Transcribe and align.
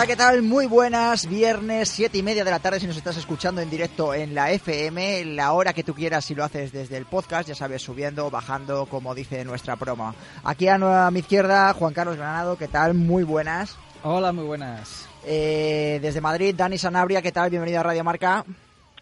Hola, 0.00 0.06
¿qué 0.06 0.16
tal? 0.16 0.40
Muy 0.40 0.64
buenas, 0.64 1.28
viernes, 1.28 1.90
siete 1.90 2.16
y 2.16 2.22
media 2.22 2.42
de 2.42 2.50
la 2.50 2.58
tarde 2.58 2.80
si 2.80 2.86
nos 2.86 2.96
estás 2.96 3.18
escuchando 3.18 3.60
en 3.60 3.68
directo 3.68 4.14
en 4.14 4.34
la 4.34 4.50
FM, 4.50 5.26
la 5.26 5.52
hora 5.52 5.74
que 5.74 5.84
tú 5.84 5.92
quieras 5.92 6.24
si 6.24 6.34
lo 6.34 6.42
haces 6.42 6.72
desde 6.72 6.96
el 6.96 7.04
podcast, 7.04 7.46
ya 7.46 7.54
sabes, 7.54 7.82
subiendo, 7.82 8.30
bajando, 8.30 8.86
como 8.86 9.14
dice 9.14 9.44
nuestra 9.44 9.76
promo. 9.76 10.14
Aquí 10.42 10.68
a, 10.68 11.06
a 11.06 11.10
mi 11.10 11.18
izquierda, 11.18 11.74
Juan 11.74 11.92
Carlos 11.92 12.16
Granado, 12.16 12.56
¿qué 12.56 12.66
tal? 12.66 12.94
Muy 12.94 13.24
buenas. 13.24 13.78
Hola, 14.02 14.32
muy 14.32 14.44
buenas. 14.46 15.06
Eh, 15.26 15.98
desde 16.00 16.22
Madrid, 16.22 16.54
Dani 16.56 16.78
Sanabria, 16.78 17.20
¿qué 17.20 17.30
tal? 17.30 17.50
Bienvenido 17.50 17.80
a 17.80 17.82
Radio 17.82 18.02
Marca. 18.02 18.42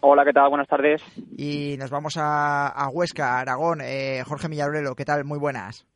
Hola, 0.01 0.25
¿qué 0.25 0.33
tal? 0.33 0.49
Buenas 0.49 0.67
tardes. 0.67 1.01
Y 1.37 1.77
nos 1.79 1.91
vamos 1.91 2.17
a, 2.17 2.67
a 2.67 2.89
Huesca, 2.89 3.39
Aragón, 3.39 3.79
eh, 3.81 4.21
Jorge 4.27 4.49
Millarrelo, 4.49 4.95
¿qué 4.95 5.05
tal? 5.05 5.23
Muy 5.23 5.39
buenas. 5.39 5.87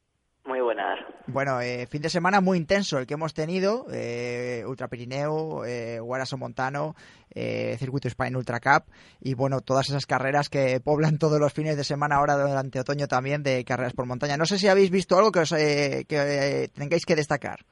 Muy 0.46 0.62
buenas. 0.62 0.98
Bueno, 1.26 1.62
eh, 1.62 1.88
fin 1.90 2.02
de 2.02 2.10
semana 2.10 2.42
muy 2.42 2.58
intenso 2.58 3.00
el 3.00 3.08
que 3.08 3.14
hemos 3.14 3.34
tenido, 3.34 3.88
eh, 3.94 4.66
Ultra 4.68 4.90
Pirineo, 4.90 5.64
eh, 5.64 6.00
Guaraso 6.02 6.38
Montano, 6.38 6.96
eh, 7.30 7.78
Circuito 7.80 8.10
Spain 8.10 8.36
Ultra 8.36 8.60
Cup 8.60 8.92
y 9.22 9.34
bueno, 9.34 9.62
todas 9.62 9.88
esas 9.88 10.06
carreras 10.06 10.50
que 10.50 10.82
poblan 10.82 11.18
todos 11.18 11.40
los 11.40 11.54
fines 11.54 11.78
de 11.78 11.86
semana 11.86 12.18
ahora 12.18 12.36
durante 12.36 12.82
otoño 12.82 13.08
también 13.08 13.42
de 13.42 13.64
carreras 13.64 13.94
por 13.94 14.06
montaña. 14.06 14.36
No 14.36 14.46
sé 14.46 14.60
si 14.60 14.68
habéis 14.68 14.90
visto 14.90 15.18
algo 15.18 15.32
que, 15.32 15.40
os, 15.40 15.52
eh, 15.54 16.06
que 16.10 16.18
eh, 16.64 16.68
tengáis 16.68 17.06
que 17.06 17.16
destacar. 17.16 17.66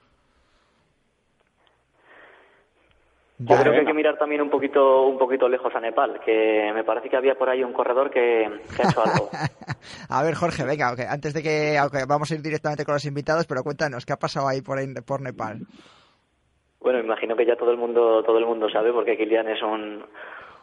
Yo 3.43 3.55
creo 3.57 3.73
que 3.73 3.79
hay 3.79 3.85
que 3.85 3.93
mirar 3.93 4.17
también 4.17 4.41
un 4.41 4.49
poquito 4.49 5.03
un 5.07 5.17
poquito 5.17 5.49
lejos 5.49 5.73
a 5.75 5.79
Nepal, 5.79 6.19
que 6.23 6.71
me 6.73 6.83
parece 6.83 7.09
que 7.09 7.17
había 7.17 7.35
por 7.35 7.49
ahí 7.49 7.63
un 7.63 7.73
corredor 7.73 8.09
que, 8.11 8.49
que 8.75 8.81
ha 8.83 8.89
hecho 8.89 9.01
algo. 9.01 9.29
a 10.09 10.23
ver, 10.23 10.35
Jorge, 10.35 10.63
venga, 10.63 10.87
aunque 10.89 11.07
antes 11.07 11.33
de 11.33 11.41
que 11.41 11.77
aunque 11.77 12.05
vamos 12.07 12.29
a 12.31 12.35
ir 12.35 12.41
directamente 12.41 12.85
con 12.85 12.93
los 12.93 13.05
invitados, 13.05 13.47
pero 13.47 13.63
cuéntanos, 13.63 14.05
¿qué 14.05 14.13
ha 14.13 14.17
pasado 14.17 14.47
ahí 14.47 14.61
por, 14.61 14.77
ahí- 14.77 14.93
por 15.05 15.21
Nepal? 15.21 15.59
Bueno, 16.79 16.99
imagino 16.99 17.35
que 17.35 17.45
ya 17.45 17.55
todo 17.55 17.71
el 17.71 17.77
mundo 17.77 18.23
todo 18.23 18.37
el 18.37 18.45
mundo 18.45 18.69
sabe 18.69 18.91
porque 18.91 19.17
Kilian 19.17 19.47
es 19.47 19.61
un 19.61 20.03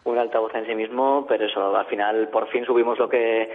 un 0.04 0.18
altavoz 0.18 0.54
en 0.54 0.66
sí 0.66 0.74
mismo, 0.74 1.26
pero 1.28 1.46
eso 1.46 1.76
al 1.76 1.86
final 1.86 2.28
por 2.28 2.48
fin 2.48 2.64
subimos 2.64 2.98
lo 2.98 3.08
que 3.08 3.50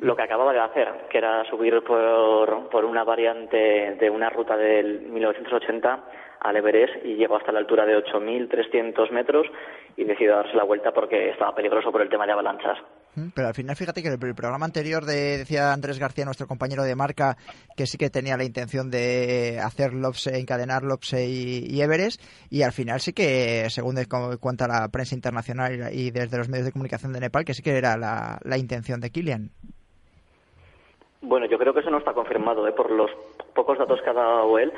lo 0.00 0.14
que 0.16 0.22
acababa 0.22 0.52
de 0.52 0.60
hacer, 0.60 0.88
que 1.10 1.18
era 1.18 1.44
subir 1.50 1.82
por, 1.82 2.68
por 2.70 2.84
una 2.84 3.04
variante 3.04 3.96
de 3.98 4.10
una 4.10 4.30
ruta 4.30 4.56
del 4.56 5.00
1980 5.02 6.04
al 6.42 6.56
Everest 6.56 7.04
y 7.04 7.14
llegó 7.14 7.36
hasta 7.36 7.52
la 7.52 7.60
altura 7.60 7.86
de 7.86 7.96
8.300 7.96 9.10
metros 9.12 9.46
y 9.96 10.04
decidió 10.04 10.36
darse 10.36 10.56
la 10.56 10.64
vuelta 10.64 10.92
porque 10.92 11.30
estaba 11.30 11.54
peligroso 11.54 11.92
por 11.92 12.02
el 12.02 12.08
tema 12.08 12.26
de 12.26 12.32
avalanchas. 12.32 12.78
Mm, 13.14 13.28
Pero 13.34 13.48
al 13.48 13.54
final, 13.54 13.76
fíjate 13.76 14.02
que 14.02 14.08
el 14.08 14.18
programa 14.18 14.64
anterior 14.64 15.04
de, 15.04 15.36
decía 15.38 15.72
Andrés 15.72 15.98
García, 15.98 16.24
nuestro 16.24 16.46
compañero 16.46 16.82
de 16.82 16.96
marca, 16.96 17.36
que 17.76 17.86
sí 17.86 17.98
que 17.98 18.08
tenía 18.10 18.36
la 18.36 18.44
intención 18.44 18.90
de 18.90 19.58
hacer 19.62 19.92
Lopse, 19.92 20.38
encadenar 20.38 20.82
Lopse 20.82 21.26
y, 21.26 21.66
y 21.68 21.82
Everest, 21.82 22.22
y 22.50 22.62
al 22.62 22.72
final 22.72 23.00
sí 23.00 23.12
que, 23.12 23.66
según 23.68 23.94
de- 23.96 24.06
cuenta 24.40 24.66
la 24.66 24.88
prensa 24.88 25.14
internacional 25.14 25.90
y 25.92 26.10
desde 26.10 26.38
los 26.38 26.48
medios 26.48 26.64
de 26.66 26.72
comunicación 26.72 27.12
de 27.12 27.20
Nepal, 27.20 27.44
que 27.44 27.54
sí 27.54 27.62
que 27.62 27.76
era 27.76 27.96
la, 27.98 28.38
la 28.44 28.56
intención 28.56 29.00
de 29.00 29.10
Kilian. 29.10 29.50
Bueno, 31.20 31.46
yo 31.46 31.58
creo 31.58 31.72
que 31.72 31.80
eso 31.80 31.90
no 31.90 31.98
está 31.98 32.12
confirmado, 32.14 32.66
¿eh? 32.66 32.72
por 32.72 32.90
los 32.90 33.10
pocos 33.54 33.78
datos 33.78 34.00
que 34.02 34.10
ha 34.10 34.14
dado 34.14 34.58
él. 34.58 34.72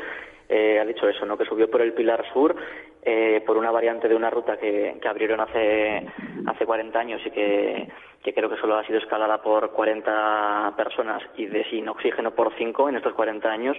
Eh, 0.49 0.79
ha 0.79 0.85
dicho 0.85 1.09
eso, 1.09 1.25
¿no? 1.25 1.37
Que 1.37 1.45
subió 1.45 1.71
por 1.71 1.81
el 1.83 1.93
Pilar 1.93 2.25
Sur, 2.33 2.55
eh, 3.03 3.43
por 3.47 3.57
una 3.57 3.71
variante 3.71 4.09
de 4.09 4.15
una 4.15 4.31
ruta 4.31 4.57
que, 4.57 4.99
abrieron 5.09 5.41
hace, 5.41 6.07
hace 6.47 6.67
40 6.67 6.99
años 6.99 7.21
y 7.25 7.31
que, 7.31 7.89
que 8.23 8.35
creo 8.35 8.51
que 8.51 8.57
solo 8.57 8.77
ha 8.77 8.87
sido 8.87 8.99
escalada 8.99 9.43
por 9.43 9.71
40 9.71 10.75
personas 10.77 11.23
y 11.37 11.47
de 11.47 11.65
sin 11.65 11.89
oxígeno 11.89 12.33
por 12.33 12.55
5 12.57 12.89
en 12.89 12.97
estos 12.97 13.15
40 13.15 13.51
años. 13.51 13.77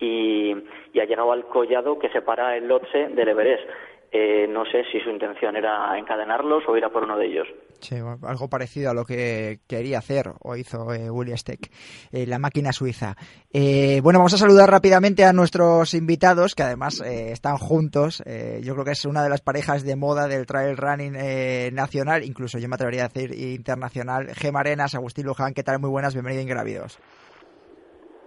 Y, 0.00 0.54
y 0.92 1.00
ha 1.00 1.04
llegado 1.04 1.32
al 1.32 1.44
collado 1.44 1.98
que 1.98 2.08
separa 2.08 2.56
el 2.56 2.66
Lhotse 2.66 3.08
del 3.10 3.28
Everest. 3.28 3.68
Eh, 4.16 4.46
no 4.46 4.64
sé 4.64 4.84
si 4.92 5.00
su 5.00 5.10
intención 5.10 5.56
era 5.56 5.98
encadenarlos 5.98 6.62
o 6.68 6.76
ir 6.76 6.84
a 6.84 6.88
por 6.88 7.02
uno 7.02 7.18
de 7.18 7.26
ellos. 7.26 7.48
Sí, 7.80 7.96
algo 7.96 8.48
parecido 8.48 8.92
a 8.92 8.94
lo 8.94 9.04
que 9.04 9.58
quería 9.66 9.98
hacer 9.98 10.30
o 10.40 10.54
hizo 10.54 10.94
eh, 10.94 11.10
Willy 11.10 11.36
Steck, 11.36 11.68
eh, 12.12 12.24
la 12.24 12.38
máquina 12.38 12.70
suiza. 12.70 13.16
Eh, 13.52 13.98
bueno, 14.04 14.20
vamos 14.20 14.32
a 14.34 14.38
saludar 14.38 14.70
rápidamente 14.70 15.24
a 15.24 15.32
nuestros 15.32 15.94
invitados, 15.94 16.54
que 16.54 16.62
además 16.62 17.00
eh, 17.00 17.32
están 17.32 17.56
juntos. 17.56 18.22
Yo 18.62 18.74
creo 18.74 18.84
que 18.84 18.92
es 18.92 19.04
una 19.04 19.24
de 19.24 19.30
las 19.30 19.40
parejas 19.40 19.82
de 19.82 19.96
moda 19.96 20.28
del 20.28 20.46
trail 20.46 20.76
running 20.76 21.74
nacional, 21.74 22.22
incluso 22.22 22.58
yo 22.58 22.68
me 22.68 22.76
atrevería 22.76 23.06
a 23.06 23.08
decir 23.08 23.32
internacional. 23.32 24.28
Gema 24.34 24.60
Arenas, 24.60 24.94
Agustín 24.94 25.26
Luján, 25.26 25.54
¿qué 25.54 25.64
tal? 25.64 25.80
Muy 25.80 25.90
buenas, 25.90 26.14
bienvenido 26.14 26.38
a 26.38 26.42
Ingrávidos. 26.44 27.00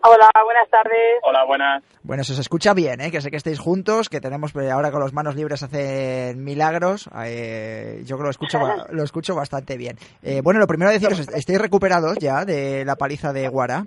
Hola, 0.03 0.29
buenas 0.43 0.69
tardes. 0.69 1.19
Hola, 1.23 1.43
buenas. 1.45 1.83
Bueno, 2.03 2.23
se 2.23 2.33
os 2.33 2.39
escucha 2.39 2.73
bien, 2.73 3.01
¿eh? 3.01 3.11
que 3.11 3.19
sé 3.19 3.29
que 3.29 3.35
estéis 3.37 3.59
juntos, 3.59 4.07
que 4.09 4.21
tenemos 4.21 4.55
eh, 4.55 4.71
ahora 4.71 4.91
con 4.91 5.01
las 5.01 5.11
manos 5.11 5.35
libres 5.35 5.63
hacen 5.63 6.43
milagros. 6.43 7.09
Eh, 7.25 8.01
yo 8.05 8.15
creo 8.15 8.19
que 8.19 8.23
lo 8.25 8.29
escucho, 8.29 8.59
lo 8.91 9.03
escucho 9.03 9.35
bastante 9.35 9.75
bien. 9.75 9.97
Eh, 10.23 10.41
bueno, 10.43 10.59
lo 10.59 10.67
primero 10.67 10.91
deciros, 10.91 11.19
est- 11.19 11.33
¿estáis 11.35 11.59
recuperados 11.59 12.17
ya 12.19 12.45
de 12.45 12.85
la 12.85 12.95
paliza 12.95 13.33
de 13.33 13.49
Guara? 13.49 13.83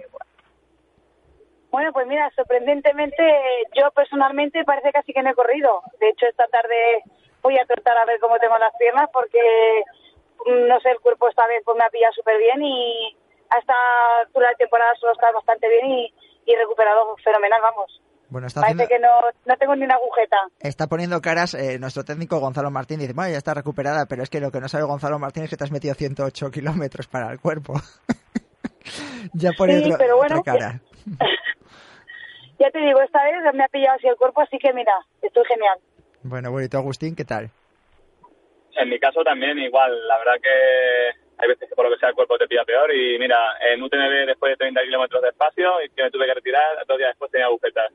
Bueno, 1.71 1.93
pues 1.93 2.07
mira, 2.09 2.29
sorprendentemente, 2.35 3.23
yo 3.79 3.91
personalmente 3.93 4.65
parece 4.65 4.91
casi 4.93 5.13
que 5.13 5.23
no 5.23 5.31
he 5.31 5.35
corrido. 5.35 5.81
De 6.01 6.09
hecho, 6.09 6.27
esta 6.29 6.47
tarde 6.49 6.75
voy 7.43 7.57
a 7.57 7.65
tratar 7.65 7.97
a 7.97 8.05
ver 8.05 8.19
cómo 8.21 8.37
tengo 8.39 8.59
las 8.59 8.75
piernas 8.79 9.09
porque, 9.13 9.39
mm, 10.47 10.67
no 10.67 10.81
sé, 10.81 10.91
el 10.91 10.99
cuerpo 11.01 11.29
esta 11.29 11.47
vez 11.47 11.63
pues 11.65 11.79
me 11.79 11.85
ha 11.85 11.89
pillado 11.91 12.13
súper 12.13 12.37
bien 12.39 12.61
y 12.63 13.17
a 13.51 13.59
esta 13.59 13.75
altura 14.25 14.49
de 14.51 14.55
temporada 14.57 14.93
solo 15.01 15.13
está 15.13 15.31
bastante 15.33 15.69
bien 15.69 15.87
y, 15.87 16.15
y 16.47 16.57
recuperado 16.57 17.17
fenomenal, 17.25 17.61
vamos. 17.63 18.01
Bueno, 18.29 18.47
está, 18.47 18.61
Parece 18.61 18.85
haciendo, 18.85 18.95
que 18.95 19.01
no, 19.01 19.31
no 19.47 19.57
tengo 19.59 19.75
ni 19.75 19.85
una 19.85 19.97
agujeta. 19.97 20.37
está 20.61 20.87
poniendo 20.87 21.21
caras 21.21 21.55
eh, 21.55 21.79
nuestro 21.81 22.05
técnico 22.05 22.39
Gonzalo 22.39 22.71
Martín. 22.71 23.01
Dice, 23.01 23.13
bueno, 23.13 23.33
ya 23.33 23.39
está 23.39 23.55
recuperada, 23.55 24.07
pero 24.09 24.23
es 24.23 24.31
que 24.31 24.39
lo 24.41 24.53
que 24.53 24.61
no 24.61 24.69
sabe 24.69 24.85
Gonzalo 24.85 25.19
Martín 25.19 25.43
es 25.45 25.51
que 25.51 25.57
te 25.57 25.65
has 25.65 25.73
metido 25.73 25.95
108 25.95 26.51
kilómetros 26.53 27.09
para 27.09 27.33
el 27.33 27.41
cuerpo. 27.41 27.75
ya 29.35 29.51
pone 29.59 29.79
Sí, 29.81 29.85
otro- 29.87 29.99
pero 29.99 30.17
bueno, 30.17 30.39
otra 30.39 30.53
cara. 30.53 30.81
Ya 32.59 32.71
te 32.71 32.79
digo, 32.79 33.01
esta 33.01 33.25
vez 33.25 33.55
me 33.55 33.65
ha 33.65 33.69
pillado 33.69 33.97
así 33.97 34.07
el 34.07 34.17
cuerpo, 34.17 34.43
así 34.43 34.59
que 34.59 34.71
mira, 34.75 34.93
estoy 35.23 35.43
genial. 35.47 35.79
Bueno, 36.23 36.51
bueno, 36.51 36.67
¿y 36.67 36.69
tú, 36.69 36.77
Agustín, 36.77 37.17
qué 37.17 37.25
tal? 37.25 37.51
En 38.77 38.91
mi 38.91 39.01
caso 39.01 39.23
también 39.25 39.59
igual, 39.59 40.07
la 40.07 40.19
verdad 40.19 40.35
que 40.43 41.20
hay 41.41 41.49
veces 41.49 41.69
que 41.69 41.75
por 41.75 41.85
lo 41.85 41.91
que 41.91 41.99
sea 41.99 42.11
el 42.11 42.15
cuerpo 42.15 42.39
te 42.39 42.47
pilla 42.47 42.65
peor 42.65 42.95
y 42.95 43.19
mira, 43.19 43.37
en 43.61 43.83
UTMB 43.83 44.27
después 44.27 44.53
de 44.53 44.57
30 44.57 44.83
kilómetros 44.83 45.23
de 45.23 45.29
espacio 45.29 45.83
y 45.83 45.89
que 45.91 46.03
me 46.03 46.11
tuve 46.11 46.27
que 46.27 46.35
retirar, 46.35 46.85
dos 46.87 46.99
días 46.99 47.11
después 47.11 47.31
tenía 47.31 47.47
agujetas. 47.47 47.93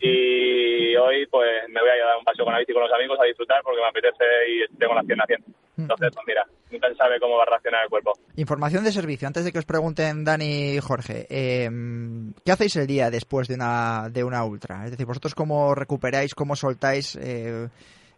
Y 0.00 0.96
hoy 0.96 1.26
pues 1.26 1.68
me 1.68 1.80
voy 1.80 1.90
a 1.90 2.04
dar 2.04 2.18
un 2.18 2.24
paseo 2.24 2.44
con 2.44 2.52
la 2.52 2.58
bici 2.58 2.72
con 2.72 2.82
los 2.82 2.92
amigos 2.92 3.18
a 3.20 3.24
disfrutar 3.24 3.62
porque 3.62 3.80
me 3.80 3.86
apetece 3.86 4.24
y 4.48 4.76
tengo 4.76 4.94
las 4.94 5.06
piernas 5.06 5.26
bien. 5.28 5.44
Entonces, 5.76 6.10
pues 6.14 6.26
mira, 6.26 6.46
nunca 6.70 6.88
se 6.88 6.94
sabe 6.94 7.18
cómo 7.20 7.36
va 7.36 7.42
a 7.42 7.46
reaccionar 7.46 7.84
el 7.84 7.90
cuerpo. 7.90 8.12
Información 8.36 8.84
de 8.84 8.92
servicio, 8.92 9.26
antes 9.26 9.44
de 9.44 9.52
que 9.52 9.58
os 9.58 9.64
pregunten 9.64 10.24
Dani 10.24 10.76
y 10.76 10.80
Jorge, 10.80 11.26
eh, 11.28 11.68
¿qué 12.44 12.52
hacéis 12.52 12.76
el 12.76 12.86
día 12.86 13.10
después 13.10 13.48
de 13.48 13.54
una, 13.54 14.08
de 14.10 14.24
una 14.24 14.44
ultra? 14.44 14.84
Es 14.84 14.92
decir, 14.92 15.06
vosotros 15.06 15.34
cómo 15.34 15.74
recuperáis, 15.74 16.34
cómo 16.34 16.54
soltáis 16.54 17.16
eh, 17.16 17.68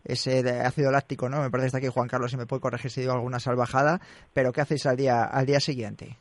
ese 0.09 0.43
de- 0.43 0.61
ácido 0.61 0.91
láctico, 0.91 1.29
¿no? 1.29 1.43
Me 1.43 1.51
parece 1.51 1.65
que 1.65 1.67
está 1.67 1.79
aquí 1.79 1.89
Juan 1.89 2.09
Carlos 2.09 2.33
y 2.33 2.37
me 2.37 2.47
puede 2.47 2.61
corregir 2.63 2.91
si 2.91 3.01
digo 3.03 3.13
alguna 3.13 3.39
salvajada, 3.41 4.01
pero 4.35 4.53
¿qué 4.53 4.61
hacéis 4.63 4.87
al 4.87 4.97
día, 4.97 5.25
al 5.25 5.47
día 5.47 5.61
siguiente? 5.61 6.17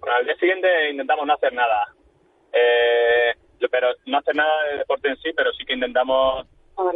Bueno, 0.00 0.16
al 0.16 0.24
día 0.24 0.36
siguiente 0.36 0.90
intentamos 0.90 1.26
no 1.26 1.34
hacer 1.34 1.52
nada. 1.52 1.86
Eh, 2.52 3.34
pero 3.70 3.88
no 4.06 4.18
hacer 4.18 4.34
nada 4.36 4.52
de 4.70 4.78
deporte 4.78 5.08
en 5.08 5.16
sí, 5.18 5.30
pero 5.36 5.52
sí 5.52 5.64
que 5.64 5.74
intentamos 5.74 6.46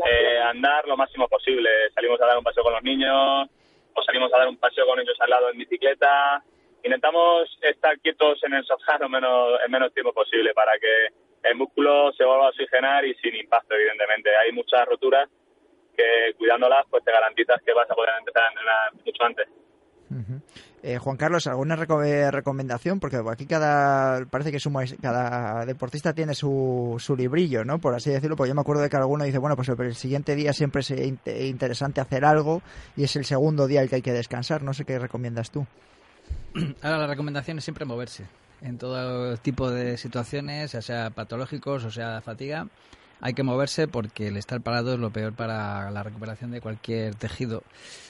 eh, 0.06 0.38
andar 0.38 0.87
lo 0.87 0.97
máximo 0.97 1.26
posible. 1.29 1.69
Salimos 1.94 2.20
a 2.20 2.26
dar 2.26 2.38
un 2.38 2.44
paseo 2.44 2.62
con 2.62 2.73
los 2.75 2.82
niños, 2.82 3.49
o 3.94 4.02
salimos 4.05 4.32
a 4.32 4.38
dar 4.38 4.49
un 4.49 4.56
paseo 4.56 4.87
con 4.87 5.00
ellos 5.00 5.17
al 5.20 5.31
lado 5.31 5.50
en 5.50 5.58
bicicleta. 5.58 6.43
Intentamos 6.82 7.58
estar 7.62 7.99
quietos 7.99 8.43
en 8.44 8.55
el 8.55 8.64
sofá 8.64 8.97
lo 8.99 9.08
menos, 9.08 9.58
el 9.64 9.70
menos 9.70 9.93
tiempo 9.93 10.12
posible 10.12 10.55
para 10.55 10.73
que 10.79 11.08
el 11.43 11.56
músculo 11.56 12.12
se 12.12 12.25
vuelva 12.25 12.47
a 12.47 12.50
oxigenar 12.50 13.05
y 13.05 13.14
sin 13.17 13.35
impacto, 13.35 13.75
evidentemente. 13.75 14.31
Hay 14.37 14.52
muchas 14.52 14.87
roturas 14.87 15.29
que 15.96 16.34
cuidándolas 16.38 16.87
pues 16.90 17.04
te 17.04 17.12
garantizas 17.12 17.60
que 17.64 17.72
vas 17.72 17.90
a 17.90 17.94
poder 17.94 18.10
empezar 18.19 18.42
a 18.44 18.48
entrenar 18.48 18.94
mucho 19.04 19.25
antes. 19.25 19.48
Eh, 20.82 20.98
Juan 20.98 21.16
Carlos, 21.16 21.46
¿alguna 21.46 21.76
eh, 22.04 22.31
recomendación? 22.31 22.98
Porque 22.98 23.20
aquí 23.31 23.46
cada 23.46 24.25
parece 24.26 24.50
que 24.50 24.58
cada 25.00 25.64
deportista 25.66 26.14
tiene 26.14 26.34
su, 26.34 26.96
su 26.98 27.16
librillo, 27.16 27.64
¿no? 27.64 27.78
Por 27.78 27.94
así 27.94 28.10
decirlo, 28.10 28.34
porque 28.34 28.48
yo 28.48 28.54
me 28.54 28.62
acuerdo 28.62 28.82
de 28.82 28.88
que 28.88 28.96
alguno 28.96 29.25
dice, 29.25 29.38
bueno, 29.38 29.56
pues 29.56 29.69
el 29.69 29.94
siguiente 29.94 30.34
día 30.34 30.52
siempre 30.52 30.81
es 30.81 30.90
interesante 30.90 32.00
hacer 32.00 32.25
algo 32.25 32.62
y 32.96 33.04
es 33.04 33.14
el 33.16 33.25
segundo 33.25 33.66
día 33.66 33.82
el 33.82 33.88
que 33.88 33.96
hay 33.96 34.02
que 34.02 34.12
descansar. 34.12 34.62
No 34.62 34.72
sé 34.72 34.84
qué 34.84 34.98
recomiendas 34.98 35.50
tú. 35.50 35.66
Ahora 36.82 36.98
la 36.98 37.06
recomendación 37.06 37.58
es 37.58 37.64
siempre 37.64 37.84
moverse 37.84 38.26
en 38.62 38.78
todo 38.78 39.37
tipo 39.37 39.70
de 39.70 39.96
situaciones, 39.96 40.72
ya 40.72 40.82
sea 40.82 41.10
patológicos 41.10 41.84
o 41.84 41.90
sea 41.90 42.20
fatiga 42.20 42.66
hay 43.20 43.34
que 43.34 43.43
moverse 43.43 43.88
porque 43.88 44.28
el 44.28 44.37
estar 44.37 44.61
parado 44.61 44.94
es 44.94 44.99
lo 44.99 45.11
peor 45.11 45.32
para 45.32 45.90
la 45.90 46.02
recuperación 46.02 46.50
de 46.50 46.61
cualquier 46.61 47.14
tejido, 47.14 47.62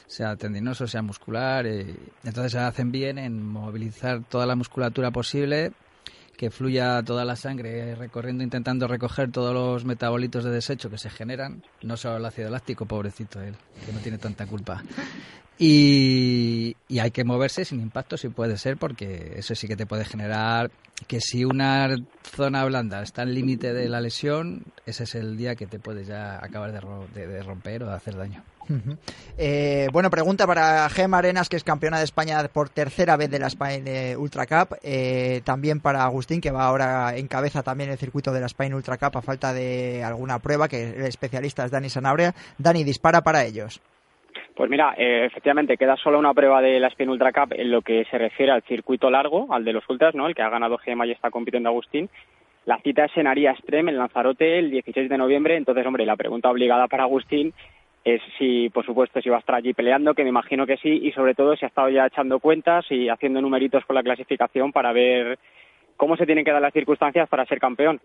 sea 0.07 0.37
tendinoso, 0.37 0.87
sea 0.87 1.03
muscular. 1.03 1.67
Eh, 1.67 1.97
entonces 2.25 2.53
se 2.53 2.59
hacen 2.59 2.93
bien 2.93 3.19
en 3.19 3.45
movilizar 3.45 4.23
toda 4.25 4.47
la 4.47 4.57
musculatura 4.57 5.11
posible, 5.11 5.73
que 6.37 6.51
fluya 6.51 7.03
toda 7.03 7.25
la 7.25 7.37
sangre 7.37 7.95
recorriendo, 7.95 8.43
intentando 8.43 8.89
recoger 8.89 9.31
todos 9.31 9.53
los 9.53 9.85
metabolitos 9.85 10.45
de 10.45 10.51
desecho 10.51 10.89
que 10.89 10.99
se 10.99 11.11
generan, 11.11 11.63
no 11.83 11.97
solo 11.97 12.17
el 12.17 12.25
ácido 12.25 12.49
láctico, 12.51 12.87
pobrecito 12.87 13.43
él, 13.43 13.55
que 13.85 13.93
no 13.93 13.99
tiene 13.99 14.19
tanta 14.19 14.47
culpa. 14.47 14.83
Y, 15.63 16.75
hay 16.99 17.11
que 17.11 17.23
moverse 17.23 17.67
sin 17.67 17.83
impacto 17.83 18.17
si 18.17 18.31
puede 18.31 18.57
ser, 18.57 18.79
porque 18.79 19.35
eso 19.37 19.55
sí 19.55 19.69
que 19.69 19.77
te 19.77 19.85
puede 19.85 20.07
generar 20.07 20.71
que 21.07 21.21
si 21.21 21.45
una 21.45 21.95
zona 22.23 22.65
blanda 22.65 23.03
está 23.03 23.23
al 23.23 23.35
límite 23.35 23.75
de 23.75 23.87
la 23.91 24.01
lesión, 24.01 24.65
ese 24.87 25.05
es 25.05 25.15
el 25.15 25.37
día 25.37 25.57
que 25.57 25.67
te 25.67 25.79
puedes 25.79 26.07
ya 26.07 26.43
acabar 26.43 26.73
de, 26.73 27.43
romper 27.43 27.83
o 27.83 27.89
de 27.89 27.93
hacer 27.93 28.17
daño. 28.17 28.43
Eh, 29.37 29.89
bueno, 29.93 30.09
pregunta 30.09 30.47
para 30.47 30.89
Gema 30.89 31.19
Arenas, 31.19 31.51
que 31.51 31.57
es 31.57 31.65
campeona 31.65 31.99
de 31.99 32.05
España 32.05 32.43
por 32.49 32.71
tercera 32.71 33.19
vez 33.19 33.31
de 33.31 33.39
la 33.39 33.49
Spain 33.49 33.85
Ultra 34.17 34.47
Cup. 34.47 34.79
Eh, 34.83 35.43
también 35.45 35.81
para 35.81 36.05
Agustín, 36.05 36.41
que 36.41 36.53
va 36.53 36.65
ahora 36.65 37.17
en 37.19 37.29
cabeza 37.29 37.63
también 37.63 37.91
el 37.91 37.99
circuito 37.99 38.33
de 38.33 38.41
la 38.41 38.47
Spain 38.47 38.73
Ultra 38.73 38.97
Cup 38.97 39.19
a 39.19 39.23
falta 39.23 39.53
de 39.53 40.03
alguna 40.05 40.39
prueba, 40.39 40.69
que 40.69 40.91
el 40.91 41.03
especialista 41.03 41.67
es 41.67 41.71
Dani 41.71 41.91
Sanabria. 41.91 42.35
Dani, 42.57 42.83
dispara 42.83 43.21
para 43.21 43.45
ellos. 43.45 43.83
Pues 44.55 44.69
mira, 44.69 44.95
eh, 44.97 45.25
efectivamente 45.27 45.77
queda 45.77 45.97
solo 45.97 46.19
una 46.19 46.35
prueba 46.35 46.61
de 46.61 46.79
la 46.81 46.89
Spain 46.89 47.11
Ultra 47.11 47.33
Cup 47.33 47.55
en 47.57 47.71
lo 47.71 47.83
que 47.83 48.05
se 48.11 48.19
refiere 48.19 48.53
al 48.53 48.63
circuito 48.63 49.11
largo, 49.11 49.47
al 49.53 49.65
de 49.65 49.73
los 49.73 49.89
ultras, 49.89 50.15
¿no? 50.15 50.27
El 50.27 50.35
que 50.35 50.43
ha 50.43 50.51
ganado 50.51 50.79
Gema 50.79 51.07
y 51.07 51.13
está 51.13 51.31
compitiendo 51.31 51.69
Agustín. 51.69 52.11
La 52.67 52.79
cita 52.79 53.07
es 53.07 53.17
en 53.17 53.27
Aria 53.27 53.53
Extreme, 53.53 53.91
en 53.91 53.99
Lanzarote, 53.99 54.59
el 54.59 54.71
16 54.71 55.09
de 55.09 55.19
noviembre. 55.19 55.57
Entonces, 55.57 55.87
hombre, 55.87 56.05
la 56.05 56.17
pregunta 56.17 56.51
obligada 56.51 56.89
para 56.89 57.05
Agustín 57.05 57.55
es 58.05 58.21
si, 58.39 58.69
por 58.71 58.85
supuesto, 58.85 59.21
si 59.21 59.29
va 59.29 59.37
a 59.37 59.41
estar 59.41 59.55
allí 59.55 59.73
peleando, 59.73 60.15
que 60.15 60.23
me 60.23 60.31
imagino 60.31 60.67
que 60.67 60.77
sí, 60.79 61.01
y 61.03 61.13
sobre 61.13 61.35
todo 61.35 61.57
si 61.57 61.65
ha 61.65 61.69
estado 61.69 61.89
ya 61.89 62.07
echando 62.07 62.39
cuentas 62.39 62.85
y 62.91 63.09
haciendo 63.09 63.41
numeritos 63.41 63.85
con 63.85 63.95
la 63.95 64.03
clasificación 64.03 64.73
para 64.73 64.93
ver 64.93 65.39
cómo 65.97 66.17
se 66.17 66.27
tienen 66.27 66.45
que 66.45 66.53
dar 66.53 66.63
las 66.63 66.73
circunstancias 66.73 67.29
para 67.29 67.45
ser 67.47 67.59
campeón. 67.59 68.01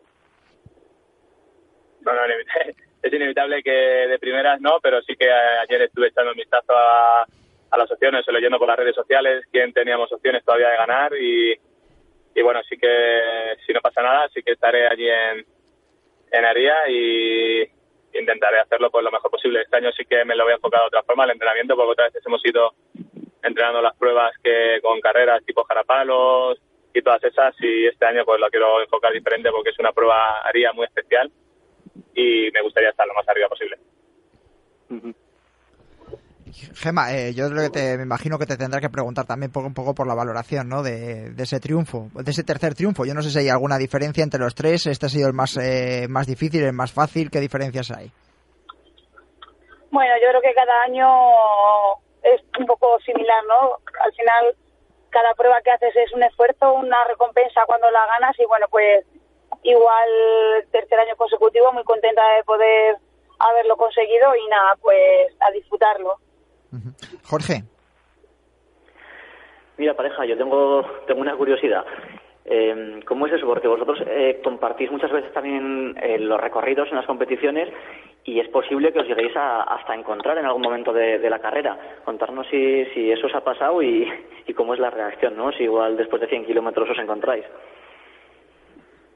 Bueno, 2.01 2.19
es 3.05 3.13
inevitable 3.13 3.61
que 3.61 3.71
de 3.71 4.17
primeras 4.17 4.59
no, 4.61 4.79
pero 4.81 4.99
sí 5.03 5.15
que 5.15 5.31
ayer 5.31 5.83
estuve 5.83 6.07
echando 6.07 6.31
un 6.31 6.37
vistazo 6.37 6.73
a, 6.75 7.25
las 7.77 7.91
opciones, 7.91 8.25
leyendo 8.31 8.57
por 8.57 8.69
las 8.69 8.77
redes 8.77 8.95
sociales 8.95 9.43
quién 9.51 9.73
teníamos 9.73 10.09
opciones 10.11 10.45
todavía 10.45 10.69
de 10.69 10.77
ganar 10.77 11.11
y, 11.19 11.51
y 12.33 12.41
bueno, 12.41 12.61
sí 12.69 12.77
que 12.77 13.57
si 13.67 13.73
no 13.73 13.81
pasa 13.81 14.01
nada, 14.01 14.29
sí 14.33 14.41
que 14.41 14.53
estaré 14.53 14.87
allí 14.87 15.09
en, 15.09 15.45
en 16.31 16.45
Aria 16.45 16.89
y 16.89 17.69
intentaré 18.17 18.59
hacerlo 18.61 18.89
por 18.89 19.03
lo 19.03 19.11
mejor 19.11 19.29
posible. 19.29 19.61
Este 19.61 19.75
año 19.75 19.91
sí 19.91 20.05
que 20.05 20.23
me 20.23 20.37
lo 20.37 20.45
voy 20.45 20.53
a 20.53 20.55
enfocar 20.55 20.79
de 20.81 20.87
otra 20.87 21.03
forma, 21.03 21.25
el 21.25 21.31
entrenamiento, 21.31 21.75
porque 21.75 21.91
otras 21.91 22.13
veces 22.13 22.25
hemos 22.25 22.45
ido 22.45 22.73
entrenando 23.43 23.81
las 23.81 23.97
pruebas 23.97 24.33
que 24.41 24.79
con 24.81 25.01
carreras 25.01 25.43
tipo 25.43 25.65
jarapalos 25.65 26.57
y 26.93 27.01
todas 27.01 27.21
esas 27.25 27.53
y 27.59 27.87
este 27.87 28.05
año 28.05 28.23
pues 28.23 28.39
lo 28.39 28.49
quiero 28.49 28.81
enfocar 28.81 29.11
diferente 29.11 29.51
porque 29.51 29.71
es 29.71 29.79
una 29.79 29.91
prueba 29.91 30.39
Aria 30.43 30.71
muy 30.71 30.85
especial 30.85 31.29
y 32.15 32.49
me 32.51 32.61
gustaría 32.61 32.89
estar 32.89 33.05
lo 33.05 33.13
más 33.13 33.27
arriba 33.27 33.49
posible. 33.49 33.77
Gema, 36.75 37.11
eh, 37.13 37.33
yo 37.33 37.49
que 37.49 37.69
te, 37.69 37.97
me 37.97 38.03
imagino 38.03 38.39
que 38.39 38.45
te 38.45 38.55
tendrá 38.55 38.79
que 38.79 38.89
preguntar 38.89 39.25
también 39.25 39.51
un 39.53 39.73
poco 39.73 39.93
por 39.93 40.07
la 40.07 40.15
valoración 40.15 40.69
¿no? 40.69 40.83
de, 40.83 41.33
ese 41.37 41.59
triunfo, 41.59 42.07
de 42.13 42.31
ese 42.31 42.43
tercer 42.43 42.73
triunfo. 42.75 43.05
Yo 43.05 43.13
no 43.13 43.21
sé 43.21 43.29
si 43.29 43.39
hay 43.39 43.49
alguna 43.49 43.77
diferencia 43.77 44.23
entre 44.23 44.39
los 44.39 44.55
tres. 44.55 44.87
Este 44.87 45.07
ha 45.07 45.09
sido 45.09 45.27
el 45.27 45.33
más, 45.33 45.57
eh, 45.57 46.07
más 46.07 46.27
difícil, 46.27 46.63
el 46.63 46.71
más 46.73 46.93
fácil. 46.93 47.29
¿Qué 47.29 47.39
diferencias 47.41 47.91
hay? 47.91 48.09
Bueno, 49.91 50.13
yo 50.21 50.29
creo 50.29 50.41
que 50.41 50.53
cada 50.53 50.83
año 50.83 51.07
es 52.23 52.41
un 52.59 52.65
poco 52.65 52.99
similar, 53.05 53.43
¿no? 53.47 53.77
Al 54.03 54.13
final, 54.13 54.55
cada 55.09 55.33
prueba 55.33 55.61
que 55.61 55.71
haces 55.71 55.95
es 55.95 56.13
un 56.13 56.23
esfuerzo, 56.23 56.73
una 56.73 57.03
recompensa 57.05 57.61
cuando 57.65 57.91
la 57.91 58.05
ganas 58.07 58.35
y 58.39 58.45
bueno, 58.45 58.67
pues 58.69 59.05
igual 59.65 60.09
tercer 60.71 60.99
año 60.99 61.15
consecutivo, 61.15 61.73
muy 61.73 61.83
contenta 61.83 62.21
de 62.35 62.43
poder 62.43 62.97
haberlo 63.39 63.75
conseguido 63.75 64.35
y 64.35 64.47
nada, 64.47 64.75
pues 64.81 65.33
a 65.41 65.51
disfrutarlo. 65.51 66.15
Jorge. 67.23 67.63
Mira, 69.77 69.93
pareja, 69.93 70.25
yo 70.25 70.37
tengo, 70.37 70.85
tengo 71.07 71.21
una 71.21 71.35
curiosidad. 71.35 71.85
Eh, 72.45 72.99
¿Cómo 73.07 73.25
es 73.25 73.33
eso? 73.33 73.47
Porque 73.47 73.67
vosotros 73.67 73.99
eh, 74.05 74.39
compartís 74.43 74.91
muchas 74.91 75.11
veces 75.11 75.33
también 75.33 75.97
eh, 76.01 76.19
los 76.19 76.39
recorridos 76.39 76.87
en 76.89 76.97
las 76.97 77.07
competiciones 77.07 77.69
y 78.23 78.39
es 78.39 78.47
posible 78.49 78.93
que 78.93 78.99
os 78.99 79.07
lleguéis 79.07 79.35
a, 79.35 79.63
hasta 79.63 79.95
encontrar 79.95 80.37
en 80.37 80.45
algún 80.45 80.61
momento 80.61 80.93
de, 80.93 81.17
la 81.29 81.39
carrera. 81.39 81.77
Contarnos 82.05 82.47
si, 82.47 82.85
si 82.93 83.11
eso 83.11 83.25
os 83.25 83.33
ha 83.33 83.43
pasado 83.43 83.81
y, 83.81 84.07
y 84.45 84.53
cómo 84.53 84.75
es 84.75 84.79
la 84.79 84.91
reacción, 84.91 85.35
¿no? 85.35 85.51
Si 85.53 85.63
igual 85.63 85.97
después 85.97 86.21
de 86.21 86.27
100 86.27 86.45
kilómetros 86.45 86.89
os 86.89 86.99
encontráis. 86.99 87.45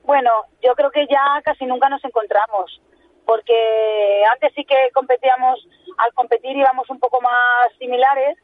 Bueno, 0.09 0.31
yo 0.63 0.73
creo 0.73 0.89
que 0.89 1.05
ya 1.05 1.39
casi 1.45 1.67
nunca 1.67 1.87
nos 1.87 2.03
encontramos, 2.03 2.81
porque 3.27 4.23
antes 4.33 4.51
sí 4.55 4.65
que 4.65 4.89
competíamos, 4.91 5.59
al 5.99 6.11
competir 6.15 6.57
íbamos 6.57 6.89
un 6.89 6.99
poco 6.99 7.21
más 7.21 7.71
similares, 7.77 8.35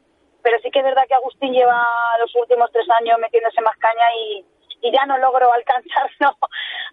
pero 0.43 0.59
sí 0.59 0.69
que 0.69 0.77
es 0.77 0.85
verdad 0.85 1.07
que 1.07 1.15
Agustín 1.15 1.53
lleva 1.53 1.83
los 2.19 2.35
últimos 2.35 2.71
tres 2.71 2.85
años 2.99 3.17
metiéndose 3.17 3.61
más 3.61 3.75
caña 3.77 4.05
y, 4.15 4.45
ya 4.93 5.07
no 5.07 5.17
logro 5.17 5.51
alcanzarlo. 5.53 6.37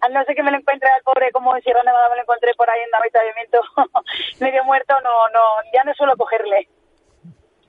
A 0.00 0.08
no 0.08 0.24
ser 0.24 0.34
que 0.34 0.42
me 0.42 0.50
lo 0.50 0.56
encuentre 0.56 0.88
al 0.88 1.02
pobre 1.02 1.30
como 1.32 1.54
en 1.54 1.62
Sierra 1.62 1.82
Nevada 1.84 2.08
me 2.08 2.16
lo 2.16 2.22
encontré 2.22 2.54
por 2.54 2.70
ahí 2.70 2.80
en 2.80 2.94
avituallamiento 2.94 3.60
medio 4.40 4.64
muerto, 4.64 4.94
no, 5.04 5.28
no, 5.28 5.42
ya 5.74 5.84
no 5.84 5.92
suelo 5.92 6.16
cogerle. 6.16 6.66